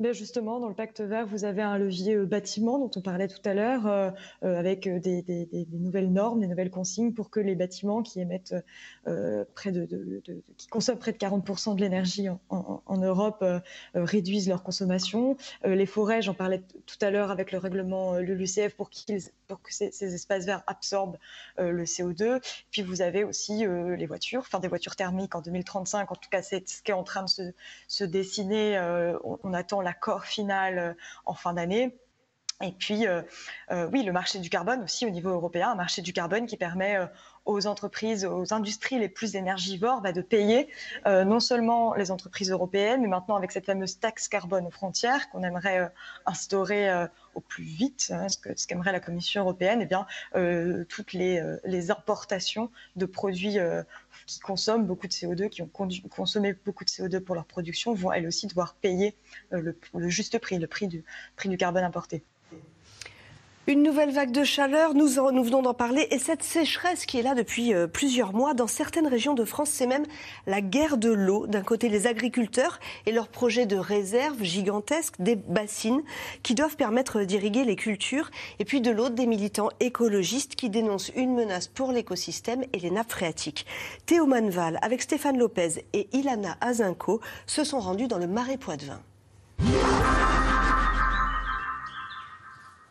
[0.00, 3.26] Ben justement, dans le pacte vert, vous avez un levier euh, bâtiment dont on parlait
[3.26, 4.10] tout à l'heure, euh,
[4.44, 8.54] euh, avec des, nouvelles normes, des nouvelles consignes pour que les bâtiments qui émettent
[9.54, 10.22] près de,
[10.56, 13.44] qui consomment près de 40% de l'énergie en, Europe
[13.94, 15.36] réduisent leur consommation.
[15.64, 19.90] les forêts, j'en parlais tout à l'heure avec le règlement LULUCF pour, qu'ils, que ces,
[19.92, 21.18] ces, espaces verts absorbent
[21.58, 22.40] le CO2.
[22.70, 26.10] Puis vous avez aussi les voitures, enfin des voitures thermiques en 2035.
[26.10, 27.52] En tout cas, c'est ce qui est en train de
[27.88, 28.78] se, dessiner.
[29.24, 30.92] on, attend l'accord final euh,
[31.24, 31.96] en fin d'année.
[32.60, 33.22] Et puis, euh,
[33.70, 36.56] euh, oui, le marché du carbone aussi au niveau européen, un marché du carbone qui
[36.56, 36.98] permet
[37.44, 40.68] aux entreprises, aux industries les plus énergivores bah, de payer
[41.06, 45.44] non seulement les entreprises européennes, mais maintenant avec cette fameuse taxe carbone aux frontières qu'on
[45.44, 45.92] aimerait
[46.26, 50.04] instaurer au plus vite, hein, ce qu'aimerait la Commission européenne, eh bien,
[50.88, 53.58] toutes les, les, importations de produits
[54.28, 55.70] qui consomment beaucoup de CO2, qui ont
[56.10, 59.16] consommé beaucoup de CO2 pour leur production, vont elles aussi devoir payer
[59.52, 61.02] euh, le, le juste prix, le prix du,
[61.34, 62.22] prix du carbone importé.
[63.68, 67.34] Une nouvelle vague de chaleur, nous, venons d'en parler, et cette sécheresse qui est là
[67.34, 70.06] depuis euh, plusieurs mois dans certaines régions de France, c'est même
[70.46, 71.46] la guerre de l'eau.
[71.46, 76.00] D'un côté, les agriculteurs et leurs projets de réserve gigantesques, des bassines
[76.42, 81.12] qui doivent permettre d'irriguer les cultures, et puis de l'autre, des militants écologistes qui dénoncent
[81.14, 83.66] une menace pour l'écosystème et les nappes phréatiques.
[84.06, 89.02] Théo Manval, avec Stéphane Lopez et Ilana Azinko, se sont rendus dans le Marais Poitevin.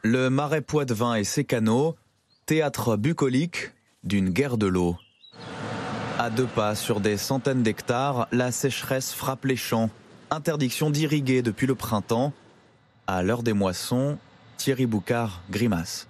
[0.03, 1.95] Le Marais Poitevin et ses canaux,
[2.45, 3.71] théâtre bucolique
[4.03, 4.95] d'une guerre de l'eau.
[6.19, 9.89] À deux pas sur des centaines d'hectares, la sécheresse frappe les champs.
[10.29, 12.31] Interdiction d'irriguer depuis le printemps.
[13.07, 14.19] À l'heure des moissons,
[14.57, 16.07] Thierry Boucard grimace.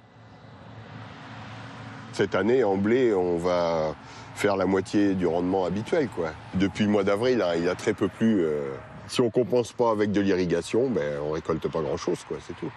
[2.12, 3.96] Cette année, en blé, on va
[4.36, 6.10] faire la moitié du rendement habituel.
[6.10, 6.32] Quoi.
[6.56, 8.42] Depuis le mois d'avril, hein, il a très peu plu.
[8.42, 8.74] Euh.
[9.08, 12.72] si on ne compense pas avec de l'irrigation, ben, on récolte pas grand-chose, c'est tout.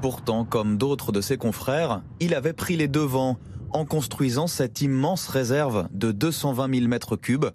[0.00, 3.36] Pourtant, comme d'autres de ses confrères, il avait pris les devants
[3.72, 7.46] en construisant cette immense réserve de 220 000 mètres cubes.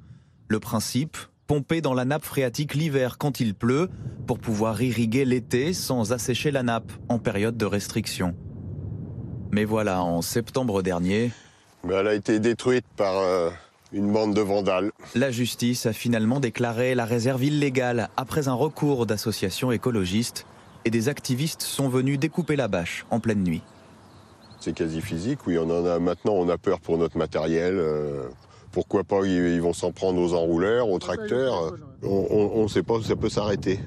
[0.50, 1.18] Le principe,
[1.48, 3.89] pomper dans la nappe phréatique l'hiver quand il pleut
[4.28, 8.36] pour pouvoir irriguer l'été sans assécher la nappe en période de restriction.
[9.52, 11.32] Mais voilà, en septembre dernier...
[11.89, 13.50] Elle a été détruite par euh,
[13.94, 14.91] une bande de vandales.
[15.16, 20.46] La justice a finalement déclaré la réserve illégale après un recours d'associations écologistes
[20.86, 23.61] et des activistes sont venus découper la bâche en pleine nuit.
[24.59, 27.75] C'est quasi physique, oui, on en a maintenant, on a peur pour notre matériel.
[27.77, 28.29] Euh,
[28.71, 31.73] pourquoi pas, ils, vont s'en prendre aux enrouleurs, aux tracteurs.
[32.01, 33.79] On ne sait pas où ça peut s'arrêter.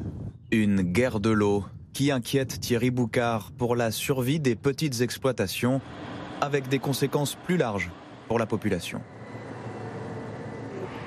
[0.53, 5.81] Une guerre de l'eau qui inquiète Thierry Boucard pour la survie des petites exploitations,
[6.43, 7.91] avec des conséquences plus larges
[8.29, 9.01] pour la population.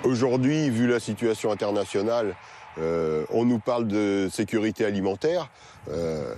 [0.03, 2.35] Aujourd'hui, vu la situation internationale,
[2.79, 5.49] euh, on nous parle de sécurité alimentaire.
[5.89, 6.35] Euh,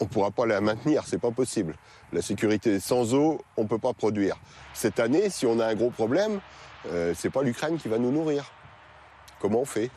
[0.00, 1.74] on ne pourra pas la maintenir, c'est pas possible.
[2.12, 4.36] La sécurité sans eau, on ne peut pas produire.
[4.74, 6.40] Cette année, si on a un gros problème,
[6.86, 8.52] euh, c'est pas l'Ukraine qui va nous nourrir.
[9.40, 9.90] Comment on fait?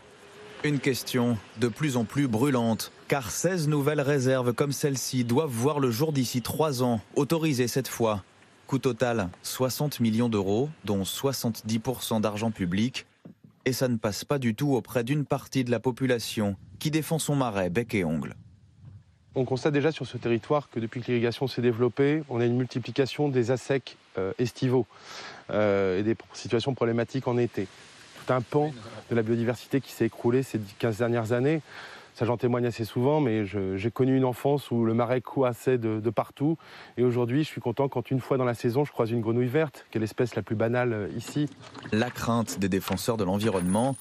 [0.64, 5.80] Une question de plus en plus brûlante, car 16 nouvelles réserves comme celle-ci doivent voir
[5.80, 8.24] le jour d'ici 3 ans, autorisées cette fois.
[8.68, 13.06] Coût total 60 millions d'euros, dont 70% d'argent public.
[13.66, 17.20] Et ça ne passe pas du tout auprès d'une partie de la population qui défend
[17.20, 18.36] son marais bec et ongle.
[19.34, 22.58] On constate déjà sur ce territoire que depuis que l'irrigation s'est développée, on a une
[22.58, 24.86] multiplication des assecs euh, estivaux
[25.52, 27.68] euh, et des situations problématiques en été.
[28.26, 28.74] Tout un pan
[29.10, 31.62] de la biodiversité qui s'est écroulé ces 15 dernières années.
[32.14, 36.02] Ça, j'en témoigne assez souvent, mais j'ai connu une enfance où le marais couassait de,
[36.02, 36.58] de partout.
[36.98, 39.48] Et aujourd'hui, je suis content quand une fois dans la saison, je croise une grenouille
[39.48, 41.48] verte, qui est l'espèce la plus banale euh, ici.
[41.94, 43.96] La crainte des défenseurs de l'environnement,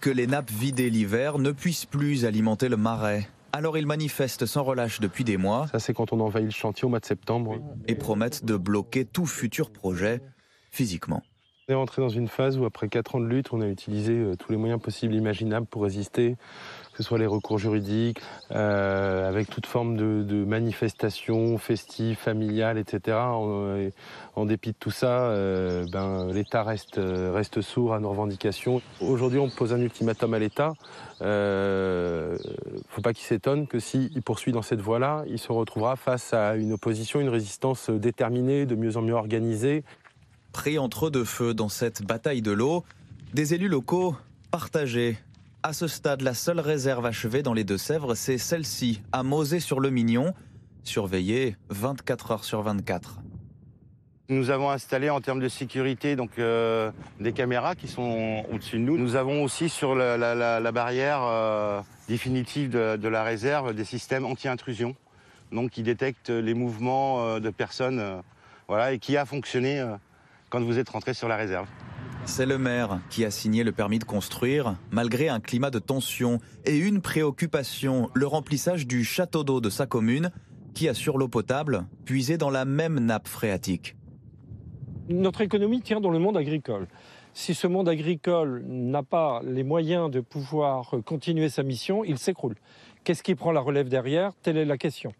[0.00, 4.64] que les nappes vidées l'hiver ne puissent plus alimenter le marais Alors ils manifestent sans
[4.64, 5.66] relâche depuis des mois.
[5.68, 7.58] Ça, c'est quand on envahit le chantier au mois de septembre.
[7.88, 10.20] Et promettent de bloquer tout futur projet
[10.70, 11.22] physiquement.
[11.68, 14.12] On est rentré dans une phase où, après quatre ans de lutte, on a utilisé
[14.12, 16.36] euh, tous les moyens possibles imaginables pour résister,
[16.92, 18.20] que ce soit les recours juridiques,
[18.52, 23.18] euh, avec toute forme de, de manifestations festives, familiales, etc.
[23.18, 28.80] En, dépit de tout ça, euh, ben, l'État reste sourd à nos revendications.
[29.00, 30.72] Aujourd'hui, on pose un ultimatum à l'État.
[31.20, 32.36] Il ne
[32.90, 36.54] faut pas qu'il s'étonne que s'il poursuit dans cette voie-là, il se retrouvera face à
[36.54, 39.82] une opposition, une résistance déterminée, de mieux en mieux organisée
[40.56, 42.82] pris entre deux feux dans cette bataille de l'eau,
[43.34, 44.16] des élus locaux
[44.50, 45.18] partagés.
[45.62, 50.32] À ce stade, la seule réserve achevée dans les Deux-Sèvres, c'est celle-ci, à Mosée-sur-le-Mignon,
[50.82, 53.20] surveillée 24 heures sur 24.
[54.30, 56.90] Nous avons installé en termes de sécurité donc euh,
[57.20, 58.96] des caméras qui sont au-dessus de nous.
[58.96, 64.96] Nous avons aussi sur la, barrière euh, définitive de, de, la réserve des systèmes anti-intrusion,
[65.52, 68.22] donc qui détectent les mouvements euh, de personnes,
[68.68, 69.84] voilà, et qui a fonctionné
[70.50, 71.68] quand vous êtes rentré sur la réserve.
[72.24, 76.40] C'est le maire qui a signé le permis de construire, malgré un climat de tension
[76.64, 80.30] et une préoccupation, le remplissage du château d'eau de sa commune,
[80.74, 83.96] qui assure l'eau potable, puisée dans la même nappe phréatique.
[85.08, 86.88] Notre économie tient dans le monde agricole.
[87.32, 92.56] Si ce monde agricole n'a pas les moyens de pouvoir continuer sa mission, il s'écroule.
[93.04, 94.32] Qu'est-ce qui prend la relève derrière?
[94.42, 95.12] Telle est la question.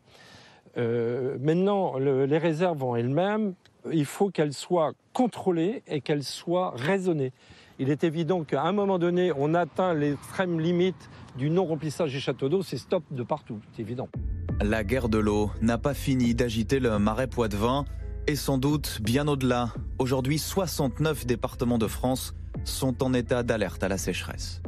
[0.76, 3.54] Euh, maintenant, le, les réserves en elles-mêmes,
[3.92, 7.32] il faut qu'elles soient contrôlées et qu'elles soient raisonnées.
[7.78, 12.48] Il est évident qu'à un moment donné, on atteint l'extrême limite du non-remplissage des châteaux
[12.48, 14.08] d'eau, c'est stop de partout, c'est évident.
[14.62, 17.84] La guerre de l'eau n'a pas fini d'agiter le marais Poitevin
[18.26, 19.72] et sans doute bien au-delà.
[19.98, 22.34] Aujourd'hui, 69 départements de France
[22.64, 24.62] sont en état d'alerte à la sécheresse.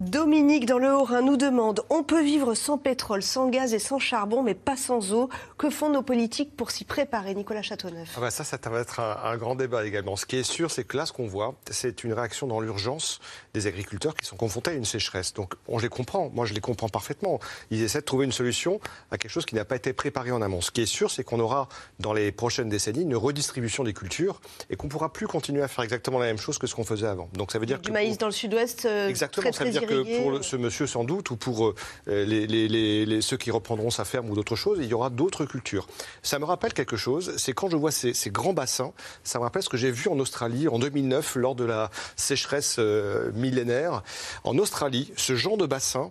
[0.00, 3.98] Dominique dans le Haut-Rhin nous demande On peut vivre sans pétrole, sans gaz et sans
[3.98, 5.28] charbon, mais pas sans eau.
[5.58, 8.14] Que font nos politiques pour s'y préparer Nicolas Châteauneuf?
[8.16, 10.16] Ah bah ça, ça va être un, un, grand débat également.
[10.16, 13.20] Ce qui est sûr, c'est que là, ce qu'on voit, c'est une réaction dans l'urgence
[13.52, 15.34] des agriculteurs qui sont confrontés à une sécheresse.
[15.34, 16.30] Donc, on les comprend.
[16.30, 17.38] Moi, je les comprends parfaitement.
[17.70, 18.80] Ils essaient de trouver une solution
[19.10, 20.62] à quelque chose qui n'a pas été préparé en amont.
[20.62, 24.40] Ce qui est sûr, c'est qu'on aura, dans les prochaines décennies, une redistribution des cultures
[24.70, 26.84] et qu'on ne pourra plus continuer à faire exactement la même chose que ce qu'on
[26.84, 27.28] faisait avant.
[27.34, 29.42] Donc, ça veut dire du que maïs dans le sud-ouest, euh, exactement.
[29.42, 31.74] Très, ça veut très dire que pour le, ce monsieur sans doute ou pour euh,
[32.06, 35.44] les, les, les, ceux qui reprendront sa ferme ou d'autres choses, il y aura d'autres
[35.44, 35.86] cultures.
[36.22, 38.92] Ça me rappelle quelque chose, c'est quand je vois ces, ces, grands bassins,
[39.24, 42.76] ça me rappelle ce que j'ai vu en Australie en 2009 lors de la sécheresse
[42.78, 44.02] euh, millénaire.
[44.44, 46.10] En Australie, ce genre de bassin,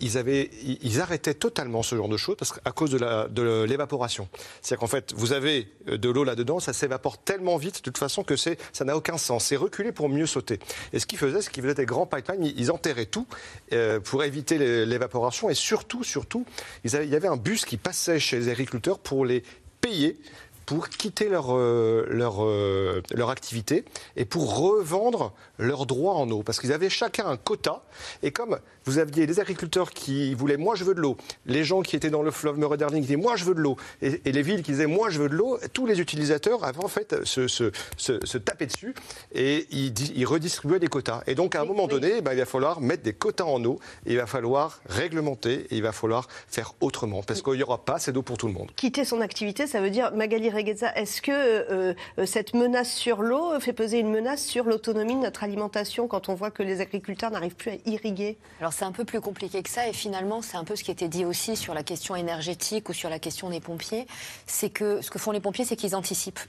[0.00, 4.28] ils, arrêtaient totalement ce genre de choses parce qu'à cause de l'évaporation.
[4.60, 8.22] C'est-à-dire qu'en fait, vous avez de l'eau là-dedans, ça s'évapore tellement vite de toute façon
[8.22, 9.46] que ça n'a aucun sens.
[9.46, 10.58] C'est reculer pour mieux sauter.
[10.92, 13.26] Et ce qu'ils faisaient, c'est qu'ils faisaient des grands pipelines, ils enterraient tout
[13.72, 16.44] euh, pour éviter l'évaporation et surtout, surtout,
[16.84, 19.42] il y avait un bus qui passait chez les agriculteurs pour les
[19.80, 20.18] payer
[20.66, 23.84] pour quitter euh, leur, euh, leur activité
[24.16, 26.42] et pour revendre leurs droits en eau.
[26.42, 27.84] Parce qu'ils avaient chacun un quota.
[28.22, 31.82] Et comme vous aviez des agriculteurs qui voulaient moi je veux de l'eau, les gens
[31.82, 34.32] qui étaient dans le fleuve Meurederning qui disaient moi je veux de l'eau, et, et,
[34.32, 37.24] les villes qui disaient moi je veux de l'eau, tous les utilisateurs avaient en fait
[37.24, 38.94] se, se, se, se taper dessus.
[39.34, 41.22] Et ils, ils, redistribuaient des quotas.
[41.26, 42.00] Et donc à un oui, moment oui.
[42.00, 45.66] donné, ben, il va falloir mettre des quotas en eau, et il va falloir réglementer,
[45.70, 48.46] et il va falloir faire autrement, parce qu'il n'y aura pas assez d'eau pour tout
[48.46, 48.70] le monde.
[48.76, 53.58] Quitter son activité, ça veut dire, Magali Regueza, est-ce que euh, cette menace sur l'eau
[53.60, 57.30] fait peser une menace sur l'autonomie de notre alimentation quand on voit que les agriculteurs
[57.30, 58.36] n'arrivent plus à irriguer?
[58.60, 59.88] Alors c'est un peu plus compliqué que ça.
[59.88, 62.92] Et finalement c'est un peu ce qui était dit aussi sur la question énergétique ou
[62.92, 64.06] sur la question des pompiers,
[64.46, 66.40] c'est que ce que font les pompiers c'est qu'ils anticipent,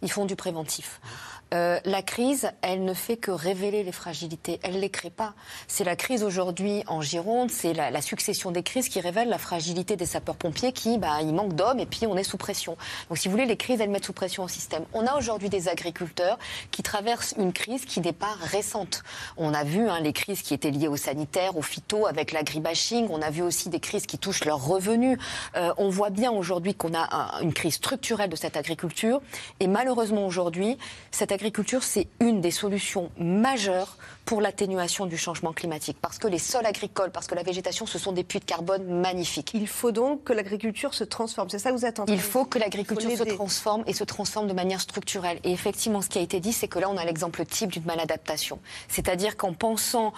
[0.00, 1.00] ils font du préventif.
[1.54, 4.58] Euh, la crise, elle ne fait que révéler les fragilités.
[4.62, 5.34] Elle ne les crée pas.
[5.68, 9.96] C'est la crise aujourd'hui en Gironde, c'est la, succession des crises qui révèle la fragilité
[9.96, 12.76] des sapeurs-pompiers qui, bah, il manque d'hommes et puis on est sous pression.
[13.08, 14.84] Donc, si vous voulez, les crises, elles mettent sous pression au système.
[14.92, 16.38] On a aujourd'hui des agriculteurs
[16.70, 19.04] qui traversent une crise qui n'est pas récente.
[19.36, 23.06] On a vu hein, les crises qui étaient liées au sanitaire, au phyto, avec l'agribashing.
[23.10, 25.18] On a vu aussi des crises qui touchent leurs revenus.
[25.56, 29.20] Euh, on voit bien aujourd'hui qu'on a un, une crise structurelle de cette agriculture.
[29.60, 30.76] Et malheureusement aujourd'hui,
[31.12, 35.98] cette agriculture l'agriculture, c'est une des solutions majeures pour l'atténuation du changement climatique.
[36.00, 38.82] Parce que les sols agricoles, parce que la végétation, ce sont des puits de carbone
[38.86, 39.50] magnifiques.
[39.52, 41.50] Il faut donc que l'agriculture se transforme.
[41.50, 44.54] C'est ça que vous attendez Il faut que l'agriculture se transforme et se transforme de
[44.54, 45.38] manière structurelle.
[45.44, 47.84] Et effectivement, ce qui a été dit, c'est que là, on a l'exemple type d'une
[47.84, 48.58] maladaptation.
[48.88, 50.14] C'est-à-dire qu'en pensant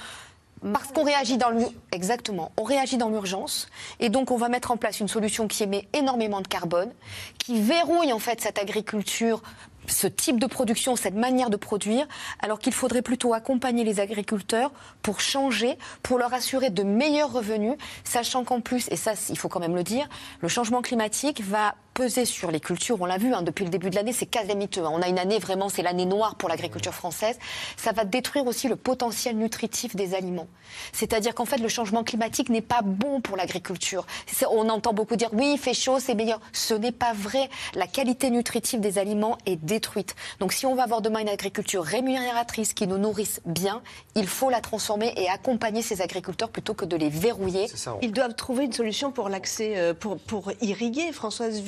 [0.72, 1.52] parce qu'on réagit dans
[1.92, 3.68] exactement, on réagit dans l'urgence
[4.00, 6.90] et donc on va mettre en place une solution qui émet énormément de carbone,
[7.38, 9.42] qui verrouille en fait cette agriculture
[9.90, 12.06] ce type de production, cette manière de produire,
[12.40, 14.72] alors qu'il faudrait plutôt accompagner les agriculteurs
[15.02, 17.74] pour changer, pour leur assurer de meilleurs revenus,
[18.04, 20.08] sachant qu'en plus, et ça il faut quand même le dire,
[20.40, 23.00] le changement climatique va peser sur les cultures.
[23.00, 24.82] On l'a vu hein, depuis le début de l'année, c'est calamiteux.
[24.82, 27.38] On a une année vraiment, c'est l'année noire pour l'agriculture française.
[27.78, 30.46] Ça va détruire aussi le potentiel nutritif des aliments.
[30.92, 34.06] C'est-à-dire qu'en fait, le changement climatique n'est pas bon pour l'agriculture.
[34.50, 36.40] On entend beaucoup dire oui, il fait chaud, c'est meilleur.
[36.52, 37.48] Ce n'est pas vrai.
[37.74, 40.14] La qualité nutritive des aliments est détruite.
[40.38, 43.80] Donc, si on va avoir demain une agriculture rémunératrice qui nous nourrisse bien,
[44.14, 47.68] il faut la transformer et accompagner ces agriculteurs plutôt que de les verrouiller.
[48.02, 51.10] Ils doivent trouver une solution pour l'accès, euh, pour, pour irriguer.
[51.12, 51.58] Françoise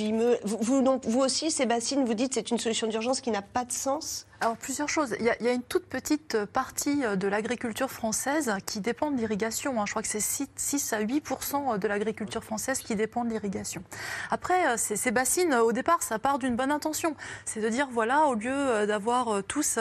[0.45, 4.28] Vous, vous aussi, Sébastien, vous dites c'est une solution d'urgence qui n'a pas de sens
[4.41, 5.17] alors plusieurs choses.
[5.19, 9.81] Il y, a, une toute petite partie de l'agriculture française qui dépend de l'irrigation.
[9.81, 9.85] Hein.
[9.87, 13.83] Je crois que c'est 6, à 8% de l'agriculture française qui dépend de l'irrigation.
[14.31, 17.17] Après, ces, bassines, au départ, ça part d'une bonne intention.
[17.47, 19.79] C'est de dire, voilà, au lieu d'avoir tous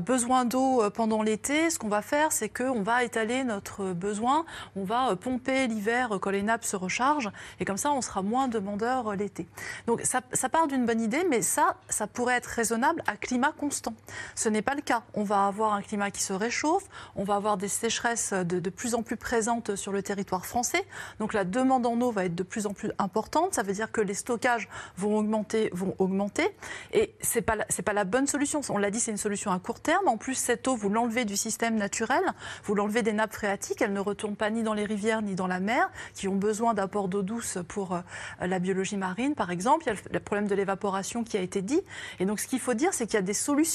[0.00, 4.44] besoin d'eau pendant l'été, ce qu'on va faire, c'est qu'on va étaler notre besoin,
[4.76, 8.46] on va pomper l'hiver quand les nappes se rechargent, et comme ça, on sera moins
[8.46, 9.48] demandeur l'été.
[9.86, 13.79] Donc ça part d'une bonne idée, mais ça, ça pourrait être raisonnable à climat constant.
[14.34, 15.02] Ce n'est pas le cas.
[15.14, 16.84] On va avoir un climat qui se réchauffe,
[17.16, 20.84] on va avoir des sécheresses de, plus en plus présentes sur le territoire français.
[21.18, 23.54] Donc la demande en eau va être de plus en plus importante.
[23.54, 26.48] Ça veut dire que les stockages vont augmenter, vont augmenter.
[26.92, 28.60] Et c'est pas c'est pas la bonne solution.
[28.68, 30.06] On l'a dit, c'est une solution à court terme.
[30.08, 32.22] En plus, cette eau, vous l'enlevez du système naturel,
[32.64, 33.82] vous l'enlevez des nappes phréatiques.
[33.82, 36.74] Elle ne retourne pas ni dans les rivières ni dans la mer, qui ont besoin
[36.74, 38.00] d'apports d'eau douce pour euh,
[38.40, 39.84] la biologie marine, par exemple.
[39.86, 41.80] Il y a le problème de l'évaporation qui a été dit.
[42.18, 43.69] Et donc, ce qu'il faut dire, c'est qu'il y a des solutions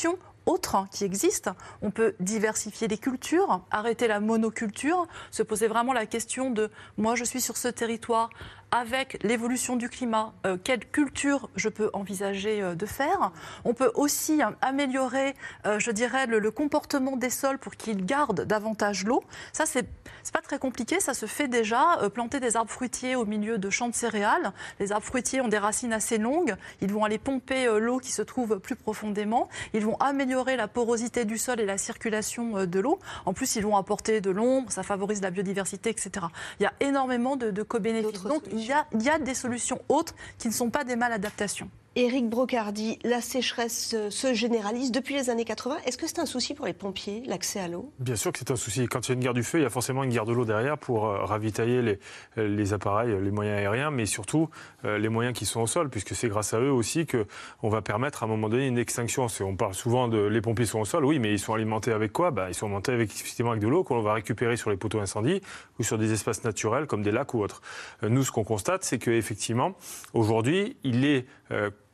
[0.45, 1.55] autres qui existent.
[1.81, 7.15] On peut diversifier les cultures, arrêter la monoculture, se poser vraiment la question de moi
[7.15, 8.29] je suis sur ce territoire,
[8.71, 13.31] avec l'évolution du climat, euh, quelle culture je peux envisager euh, de faire.
[13.63, 15.33] On peut aussi euh, améliorer,
[15.77, 19.23] je dirais, le, le, comportement des sols pour qu'ils gardent davantage l'eau.
[19.53, 19.87] Ça, c'est
[20.33, 21.97] pas très compliqué, ça se fait déjà.
[22.13, 24.51] planter des arbres fruitiers au milieu de champs de céréales.
[24.79, 26.55] Les arbres fruitiers ont des racines assez longues.
[26.81, 29.49] Ils vont aller pomper l'eau qui se trouve plus profondément.
[29.73, 32.99] Ils vont améliorer la porosité du sol et la circulation de l'eau.
[33.25, 36.25] En plus, ils vont apporter de l'ombre, ça favorise la biodiversité, etc.
[36.59, 38.23] Il y a énormément de, de co-bénéfices.
[38.55, 40.95] Donc, il y, a, il y a des solutions autres qui ne sont pas des
[40.95, 41.69] maladaptations.
[41.97, 45.77] Éric Brocardi, la sécheresse se généralise depuis les années 80.
[45.85, 47.93] Est-ce que c'est un souci pour les pompiers, l'accès à l'eau?
[47.99, 48.85] Bien sûr que c'est un souci.
[48.87, 50.33] Quand il y a une guerre du feu, il y a forcément une guerre de
[50.33, 51.99] l'eau derrière pour euh, ravitailler les,
[52.35, 54.49] les, appareils, les moyens aériens, mais surtout
[54.83, 57.81] euh, les moyens qui sont au sol, puisque c'est grâce à eux aussi qu'on va
[57.81, 59.27] permettre à un moment donné une extinction.
[59.39, 62.11] On parle souvent de les pompiers sont au sol, oui, mais ils sont alimentés avec
[62.11, 62.31] quoi?
[62.31, 64.99] Bah, Ils sont alimentés avec, effectivement avec de l'eau qu'on va récupérer sur les poteaux
[64.99, 65.39] incendies
[65.79, 67.61] ou sur des espaces naturels comme des lacs ou autres.
[68.03, 69.75] Euh, nous, ce qu'on constate, c'est qu'effectivement,
[70.13, 71.25] aujourd'hui, il est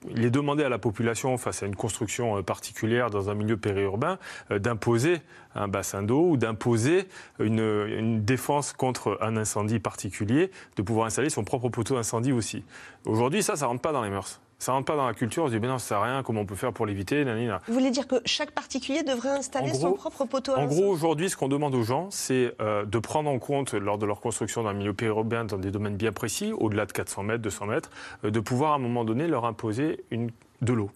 [0.10, 4.18] il est demandé à la population, face à une construction particulière dans un milieu périurbain,
[4.50, 5.22] d'imposer
[5.56, 7.08] un bassin d'eau ou d'imposer
[7.40, 12.64] une, une, défense contre un incendie particulier, de pouvoir installer son propre poteau incendie aussi.
[13.06, 14.42] Aujourd'hui, ça, ça rentre pas dans les mœurs.
[14.62, 16.22] Ça rentre pas dans la culture, on se dit, mais non, ça sert à rien,
[16.22, 19.80] comment on peut faire pour l'éviter Vous voulez dire que chaque particulier devrait installer gros,
[19.80, 23.28] son propre poteau En gros, aujourd'hui, ce qu'on demande aux gens, c'est euh, de prendre
[23.28, 26.54] en compte, lors de leur construction dans un milieu périurbain, dans des domaines bien précis,
[26.56, 27.90] au-delà de 400 mètres, 200 mètres,
[28.24, 30.30] euh, de pouvoir à un moment donné leur imposer une,
[30.62, 30.92] de l'eau,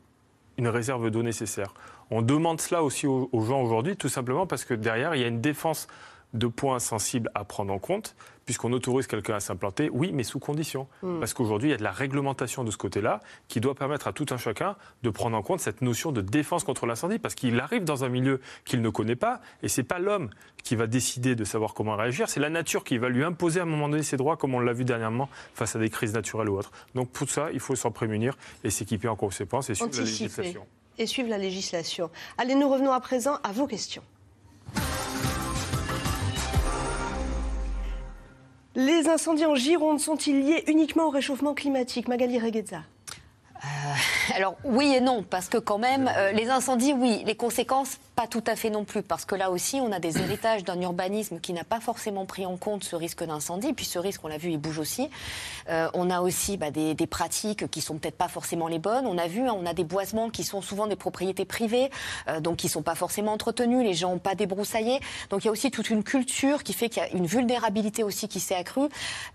[0.59, 1.73] une réserve d'eau nécessaire.
[2.11, 5.25] On demande cela aussi aux, aux gens aujourd'hui, tout simplement parce que derrière, il y
[5.25, 5.87] a une défense
[6.37, 8.15] de points sensibles à prendre en compte,
[8.45, 10.87] puisqu'on autorise quelqu'un à s'implanter, oui, mais sous condition.
[11.01, 11.19] Mmh.
[11.19, 14.13] Parce qu'aujourd'hui, il y a de la réglementation de ce côté-là qui doit permettre à
[14.13, 17.59] tout un chacun de prendre en compte cette notion de défense contre l'incendie, parce qu'il
[17.59, 20.29] arrive dans un milieu qu'il ne connaît pas, et c'est pas l'homme
[20.63, 23.63] qui va décider de savoir comment réagir, c'est la nature qui va lui imposer à
[23.63, 26.49] un moment donné ses droits, comme on l'a vu dernièrement face à des crises naturelles
[26.49, 26.71] ou autres.
[26.93, 30.03] Donc pour ça, il faut s'en prémunir et s'équiper en conséquence et suivre Anticiper.
[30.03, 30.67] la législation.
[30.97, 32.09] Et suivre la législation.
[32.37, 34.03] Allez, nous revenons à présent à vos questions.
[38.75, 42.09] Les incendies en Gironde sont-ils liés uniquement au réchauffement climatique?
[42.09, 42.83] Magali Reguezza
[43.63, 43.67] euh,
[44.33, 48.27] alors oui et non, parce que quand même, euh, les incendies, oui, les conséquences, pas
[48.27, 51.39] tout à fait non plus, parce que là aussi, on a des héritages d'un urbanisme
[51.39, 54.37] qui n'a pas forcément pris en compte ce risque d'incendie, puis ce risque, on l'a
[54.37, 55.09] vu, il bouge aussi.
[55.69, 59.05] Euh, on a aussi bah, des, des, pratiques qui sont peut-être pas forcément les bonnes.
[59.05, 61.89] On a vu, hein, on a des boisements qui sont souvent des propriétés privées,
[62.29, 64.99] euh, donc qui sont pas forcément entretenus, les gens n'ont pas débroussaillé.
[65.29, 68.03] Donc il y a aussi toute une culture qui fait qu'il y a une vulnérabilité
[68.03, 68.87] aussi qui s'est accrue.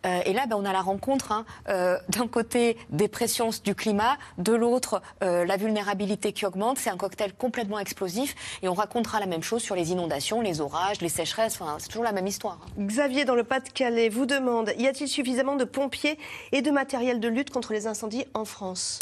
[0.07, 1.45] Euh, et là, bah, on a la rencontre hein,
[2.09, 4.80] d'un côté des pressions du climat, de l'autre
[5.21, 6.79] la vulnérabilité qui augmente.
[6.79, 8.35] C'est un cocktail complètement explosif.
[8.63, 11.61] Et on racontera la même chose sur les inondations, les orages, les sécheresses.
[11.61, 12.59] Enfin, c'est toujours la même histoire.
[12.79, 16.19] Xavier, dans le Pas-de-Calais, vous demande y a-t-il suffisamment de pompiers
[16.53, 19.01] et de matériel de lutte contre les incendies en France?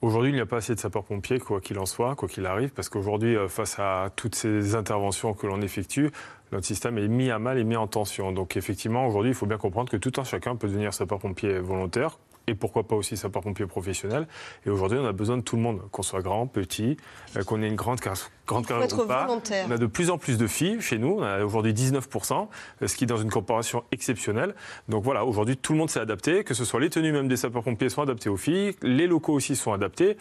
[0.00, 2.70] Aujourd'hui, il n'y a pas assez de sapeurs-pompiers, quoi qu'il en soit, quoi qu'il arrive,
[2.70, 6.10] parce qu'aujourd'hui, euh, face à toutes ces interventions que l'on effectue,
[6.52, 8.30] notre système est mis à mal et mis en tension.
[8.30, 12.18] Donc effectivement, aujourd'hui, il faut bien comprendre que tout un chacun peut devenir sapeur-pompier volontaire,
[12.48, 14.26] et pourquoi pas aussi sapeur-pompier professionnel.
[14.66, 16.96] Et aujourd'hui, on a besoin de tout le monde, qu'on soit grand, petit,
[17.36, 18.00] euh, qu'on ait une grande,
[18.46, 19.26] grande carrière ou pas.
[19.26, 19.66] volontaire.
[19.68, 22.48] On a de plus en plus de filles chez nous, on a aujourd'hui 19%,
[22.82, 24.54] euh, ce qui est dans une comparaison exceptionnelle.
[24.88, 27.36] Donc voilà, aujourd'hui, tout le monde s'est adapté, que ce soit les tenues même des
[27.36, 30.16] sapeurs-pompiers sont adaptées aux filles, les locaux aussi sont adaptés.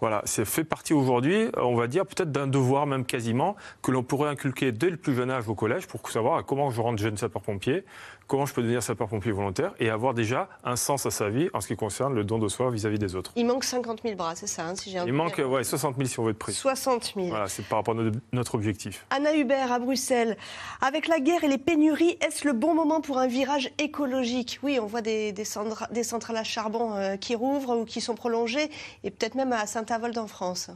[0.00, 4.04] Voilà, c'est fait partie aujourd'hui, on va dire peut-être d'un devoir même quasiment, que l'on
[4.04, 7.16] pourrait inculquer dès le plus jeune âge au collège pour savoir comment je rentre jeune
[7.16, 7.84] sapeur-pompier,
[8.28, 11.60] comment je peux devenir sapeur-pompier volontaire et avoir déjà un sens à sa vie en
[11.60, 13.32] ce qui concerne le don de soi vis-à-vis des autres.
[13.34, 15.96] Il manque 50 000 bras, c'est ça, hein, si j'ai un Il manque ouais, 60
[15.96, 16.60] 000 si on veut être précis.
[16.60, 17.28] 60 000.
[17.28, 19.04] Voilà, c'est par rapport à notre- objectif.
[19.10, 20.36] Anna Hubert à Bruxelles.
[20.80, 24.60] Avec la guerre et les pénuries, est-ce le bon moment pour un virage écologique?
[24.62, 28.00] Oui, on voit des, des centra- des centrales à charbon euh, qui rouvrent ou qui
[28.00, 28.70] sont prolongées,
[29.04, 30.70] et peut-être même à Saint-Avold en France.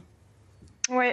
[0.89, 1.05] Oui,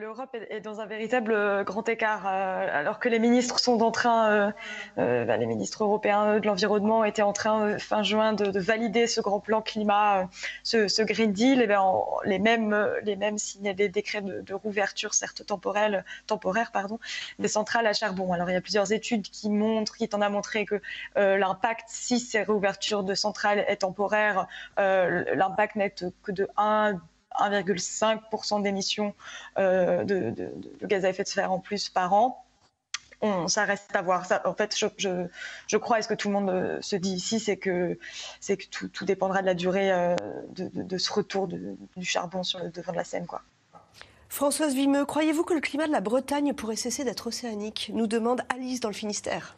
[0.00, 2.26] l'Europe est dans un véritable euh, grand écart.
[2.26, 4.52] euh, alors que les ministres sont en train,
[4.98, 9.06] euh, bah, les ministres européens de l'environnement étaient en train, fin juin, de, de valider
[9.06, 10.28] ce grand plan climat,
[10.64, 11.62] ce, Green Deal.
[11.62, 16.70] Et ben, en- les mêmes, les mêmes signaient des décrets de, rouverture, certes temporelle, temporaire,
[16.72, 16.98] pardon,
[17.38, 18.32] des centrales à charbon.
[18.32, 20.82] Alors, il y a plusieurs études qui montrent, qui t'en a montré que
[21.16, 27.00] l'impact, si ces réouvertures de centrales est temporaire, l'impact n'est que de 1
[27.40, 29.14] 1,5% d'émissions
[29.58, 32.40] euh, de, gaz à effet de serre en plus par an.
[33.46, 34.26] Ça reste à voir.
[34.44, 37.56] En fait, je, crois, et ce que tout le monde euh, se dit ici, c'est
[37.56, 37.98] que,
[38.46, 40.14] que tout, tout dépendra de la durée euh,
[40.50, 43.26] de, ce retour du charbon sur le devant de la scène.
[43.26, 43.40] Quoi.
[44.28, 47.90] Françoise Vimeux, croyez-vous que le climat de la Bretagne pourrait cesser d'être océanique?
[47.94, 49.56] Nous demande Alice dans le Finistère.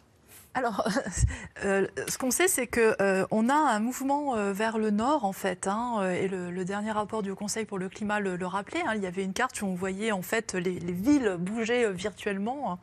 [0.57, 0.89] Alors,
[1.67, 5.27] euh, ce qu'on sait, c'est que euh, on a un mouvement euh, vers le nord,
[5.27, 5.67] en fait.
[5.67, 8.81] hein, euh, et le, dernier rapport du Conseil pour le climat le, rappelait.
[8.87, 11.93] hein, il y avait une carte où on voyait en fait les, les villes bouger
[11.93, 12.73] virtuellement.
[12.73, 12.79] hein.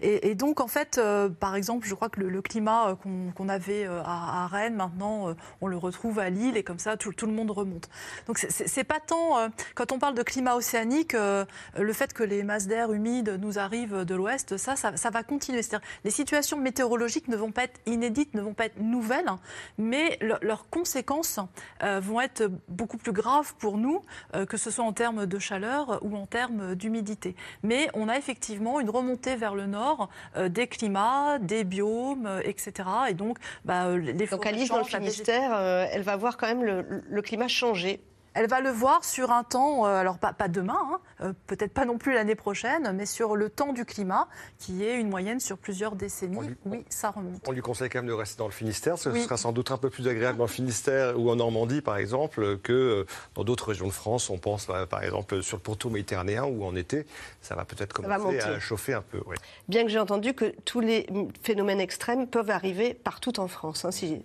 [0.00, 1.00] Et, donc, en fait,
[1.40, 2.96] par exemple, je crois que le, climat
[3.34, 7.32] qu'on avait à, Rennes, maintenant, on le retrouve à Lille, et comme ça, tout, le
[7.32, 7.88] monde remonte.
[8.26, 12.66] Donc, c'est- pas tant quand on parle de climat océanique, le fait que les masses
[12.68, 15.62] d'air humides nous arrivent de l'ouest, ça, ça, ça va continuer.
[15.62, 19.30] C'est-à-dire, les situations météorologiques ne vont pas être inédites, ne vont pas être nouvelles,
[19.78, 21.40] mais le- leurs conséquences
[21.82, 24.02] euh, vont être beaucoup plus graves pour nous,
[24.34, 27.34] euh, que ce soit en termes de chaleur ou en termes d'humidité.
[27.62, 32.72] Mais on a effectivement une remontée vers le nord euh, des climats, des biomes, etc.
[33.08, 35.58] Et donc, bah, les Donc forêts Alice dans le Finistère,
[35.92, 38.00] elle va voir quand même le, le climat changer.
[38.36, 41.72] Elle va le voir sur un temps, euh, alors pas, pas demain, hein, euh, peut-être
[41.72, 44.28] pas non plus l'année prochaine, mais sur le temps du climat,
[44.58, 46.54] qui est une moyenne sur plusieurs décennies.
[46.66, 47.40] Oui, ça remonte.
[47.48, 48.98] On lui conseille quand même de rester dans le Finistère.
[48.98, 49.22] Ce Oui.
[49.24, 52.58] sera sans doute un peu plus agréable dans le Finistère ou en Normandie, par exemple,
[52.58, 54.28] que euh, dans d'autres régions de France.
[54.28, 57.06] On pense, euh, par exemple, sur le pourtour méditerranéen où en été,
[57.40, 58.54] ça va peut-être va commencer monter.
[58.54, 59.20] à chauffer un peu.
[59.26, 59.36] oui.
[59.68, 61.06] Bien que j'ai entendu que tous les
[61.42, 63.84] phénomènes extrêmes peuvent arriver partout en France.
[63.86, 64.22] hein, si-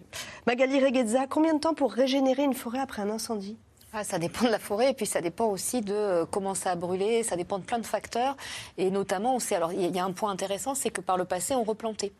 [0.47, 3.57] Magali Reguezza, combien de temps pour régénérer une forêt après un incendie?
[3.94, 6.72] Ah, ça dépend de la forêt et puis ça dépend aussi de euh, comment ça
[6.72, 8.38] a brûlé, ça dépend de plein de facteurs.
[8.78, 10.92] Et notamment, on sait, alors il y a- il y a un point intéressant, c'est
[10.92, 12.14] que par le passé, on replantait.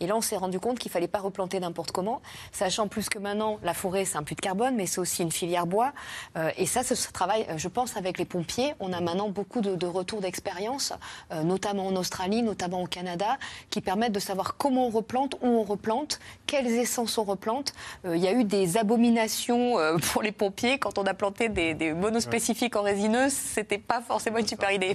[0.00, 3.18] Et là, on s'est rendu compte qu'il fallait pas replanter n'importe comment, sachant plus que
[3.18, 5.92] maintenant, la forêt, c'est un puits de carbone, mais c'est aussi une filière bois.
[6.36, 9.28] Euh, et ça, ce ce travail, euh, je pense, avec les pompiers, on a maintenant
[9.28, 10.92] beaucoup de, de retours d'expérience,
[11.32, 13.38] euh, notamment en Australie, notamment au Canada,
[13.70, 17.72] qui permettent de savoir comment on replante, où on replante, quelles essences on replante.
[18.04, 21.48] Euh, il y a eu des abominations euh, pour les pompiers quand on a planté
[21.48, 24.94] des, des monospécifiques en résineuse, c'était pas forcément une super idée.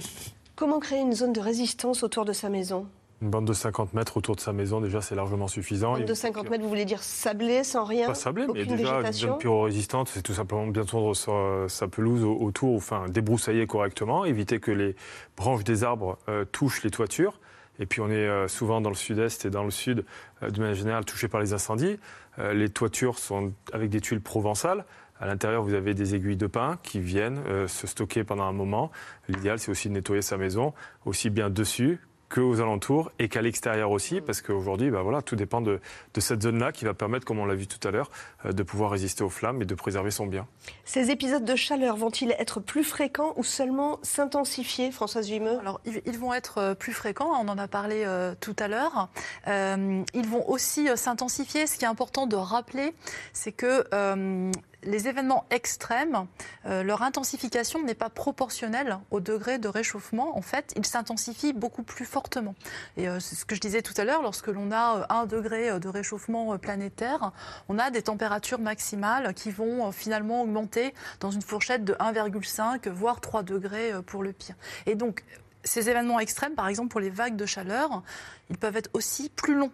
[0.54, 2.86] Comment créer une zone de résistance autour de sa maison?
[3.22, 5.94] Une bande de 50 mètres autour de sa maison, déjà, c'est largement suffisant.
[5.94, 8.76] Bande de 50 mètres, vous voulez dire sablé, sans rien Pas sablé, mais déjà une
[8.76, 13.66] végétation zone pyro-résistante, c'est tout simplement bien tondre sa, sa pelouse au- autour, enfin débroussailler
[13.66, 14.94] correctement, éviter que les
[15.36, 17.40] branches des arbres euh, touchent les toitures.
[17.78, 20.04] Et puis on est euh, souvent dans le sud-est et dans le sud,
[20.42, 21.98] euh, de manière générale, touchés par les incendies.
[22.38, 24.84] Euh, les toitures sont avec des tuiles provençales.
[25.18, 28.52] À l'intérieur, vous avez des aiguilles de pin qui viennent euh, se stocker pendant un
[28.52, 28.90] moment.
[29.28, 30.74] L'idéal, c'est aussi de nettoyer sa maison,
[31.06, 31.98] aussi bien dessus
[32.28, 35.80] qu'aux alentours et qu'à l'extérieur aussi, parce qu'aujourd'hui, bah voilà, tout dépend de,
[36.14, 38.10] de cette zone-là qui va permettre, comme on l'a vu tout à l'heure,
[38.44, 40.46] euh, de pouvoir résister aux flammes et de préserver son bien.
[40.84, 46.02] Ces épisodes de chaleur vont-ils être plus fréquents ou seulement s'intensifier, Françoise Vimeux Alors, ils,
[46.06, 49.08] ils vont être euh, plus fréquents, on en a parlé euh, tout à l'heure.
[49.48, 51.66] Euh, ils vont aussi s'intensifier.
[51.66, 52.94] Ce qui est important de rappeler,
[53.32, 54.50] c'est que euh,
[54.86, 56.26] les événements extrêmes,
[56.64, 60.36] euh, leur intensification n'est pas proportionnelle au degré de réchauffement.
[60.36, 62.54] En fait, ils s'intensifient beaucoup plus fortement.
[62.96, 65.26] Et euh, c'est ce que je disais tout à l'heure, lorsque l'on a euh, un
[65.26, 67.32] degré de réchauffement planétaire,
[67.68, 73.20] on a des températures maximales qui vont finalement augmenter dans une fourchette de 1,5 voire
[73.20, 74.54] 3 degrés pour le pire.
[74.86, 75.24] Et donc,
[75.64, 78.02] ces événements extrêmes, par exemple pour les vagues de chaleur,
[78.50, 79.72] ils peuvent être aussi plus longs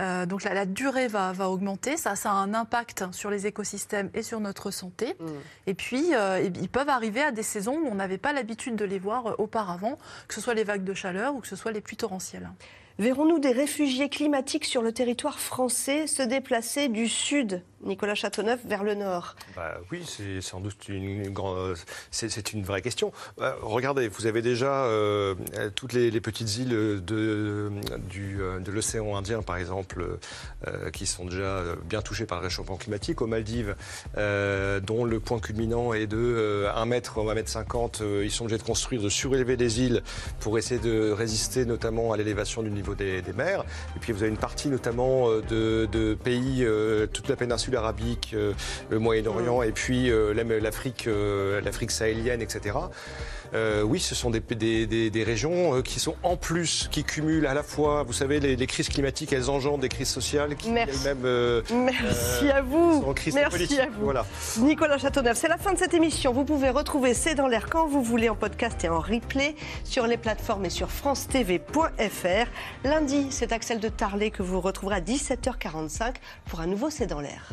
[0.00, 4.22] euh, donc la, durée va, augmenter, ça, ça a un impact sur les écosystèmes et
[4.22, 5.14] sur notre santé.
[5.18, 5.26] Mm.
[5.66, 8.84] Et puis, euh, ils peuvent arriver à des saisons où on n'avait pas l'habitude de
[8.84, 11.72] les voir euh, auparavant, que ce soit les vagues de chaleur ou que ce soit
[11.72, 12.48] les pluies torrentielles.
[12.98, 18.84] Verrons-nous des réfugiés climatiques sur le territoire français se déplacer du sud, Nicolas Châteauneuf, vers
[18.84, 21.76] le nord bah, Oui, c'est sans doute une, grande,
[22.64, 23.12] vraie question.
[23.38, 25.34] Bah, regardez, vous avez déjà euh,
[25.74, 27.70] toutes les, petites îles de,
[28.08, 30.18] du, de l'océan Indien, par exemple,
[30.66, 33.20] euh, qui sont déjà bien touchées par le réchauffement climatique.
[33.20, 33.74] Aux Maldives,
[34.16, 38.58] euh, dont le point culminant est de 1 mètre, 1 mètre 50, ils sont obligés
[38.58, 40.02] de construire, de surélever des îles
[40.40, 43.64] pour essayer de résister notamment à l'élévation du niveau des, mers.
[43.96, 48.32] Et puis vous avez une partie notamment euh, de, pays, euh, toute la péninsule arabique,
[48.34, 48.52] euh,
[48.90, 49.64] le Moyen-Orient, mm.
[49.64, 50.10] et puis
[50.60, 51.08] l'Afrique,
[51.62, 52.72] l'Afrique sahélienne, etc.
[53.54, 57.54] Euh, oui, ce sont des, des, régions euh, qui sont en plus, qui cumulent à
[57.54, 61.06] la fois, vous savez, les, crises climatiques, elles engendrent des crises sociales qui Merci.
[61.06, 61.26] elles-mêmes.
[61.26, 63.04] Euh, Merci à vous.
[63.34, 64.04] Merci à vous.
[64.04, 64.24] Voilà.
[64.58, 66.32] Nicolas Châteauneuf, c'est la fin de cette émission.
[66.32, 69.54] Vous pouvez retrouver C'est dans l'air quand vous voulez en podcast et en replay
[69.84, 72.46] sur les plateformes et sur francetv.fr.
[72.84, 76.14] Lundi, c'est Axel de Tarlet que vous retrouverez à 17h45
[76.46, 77.52] pour un nouveau C'est dans l'air.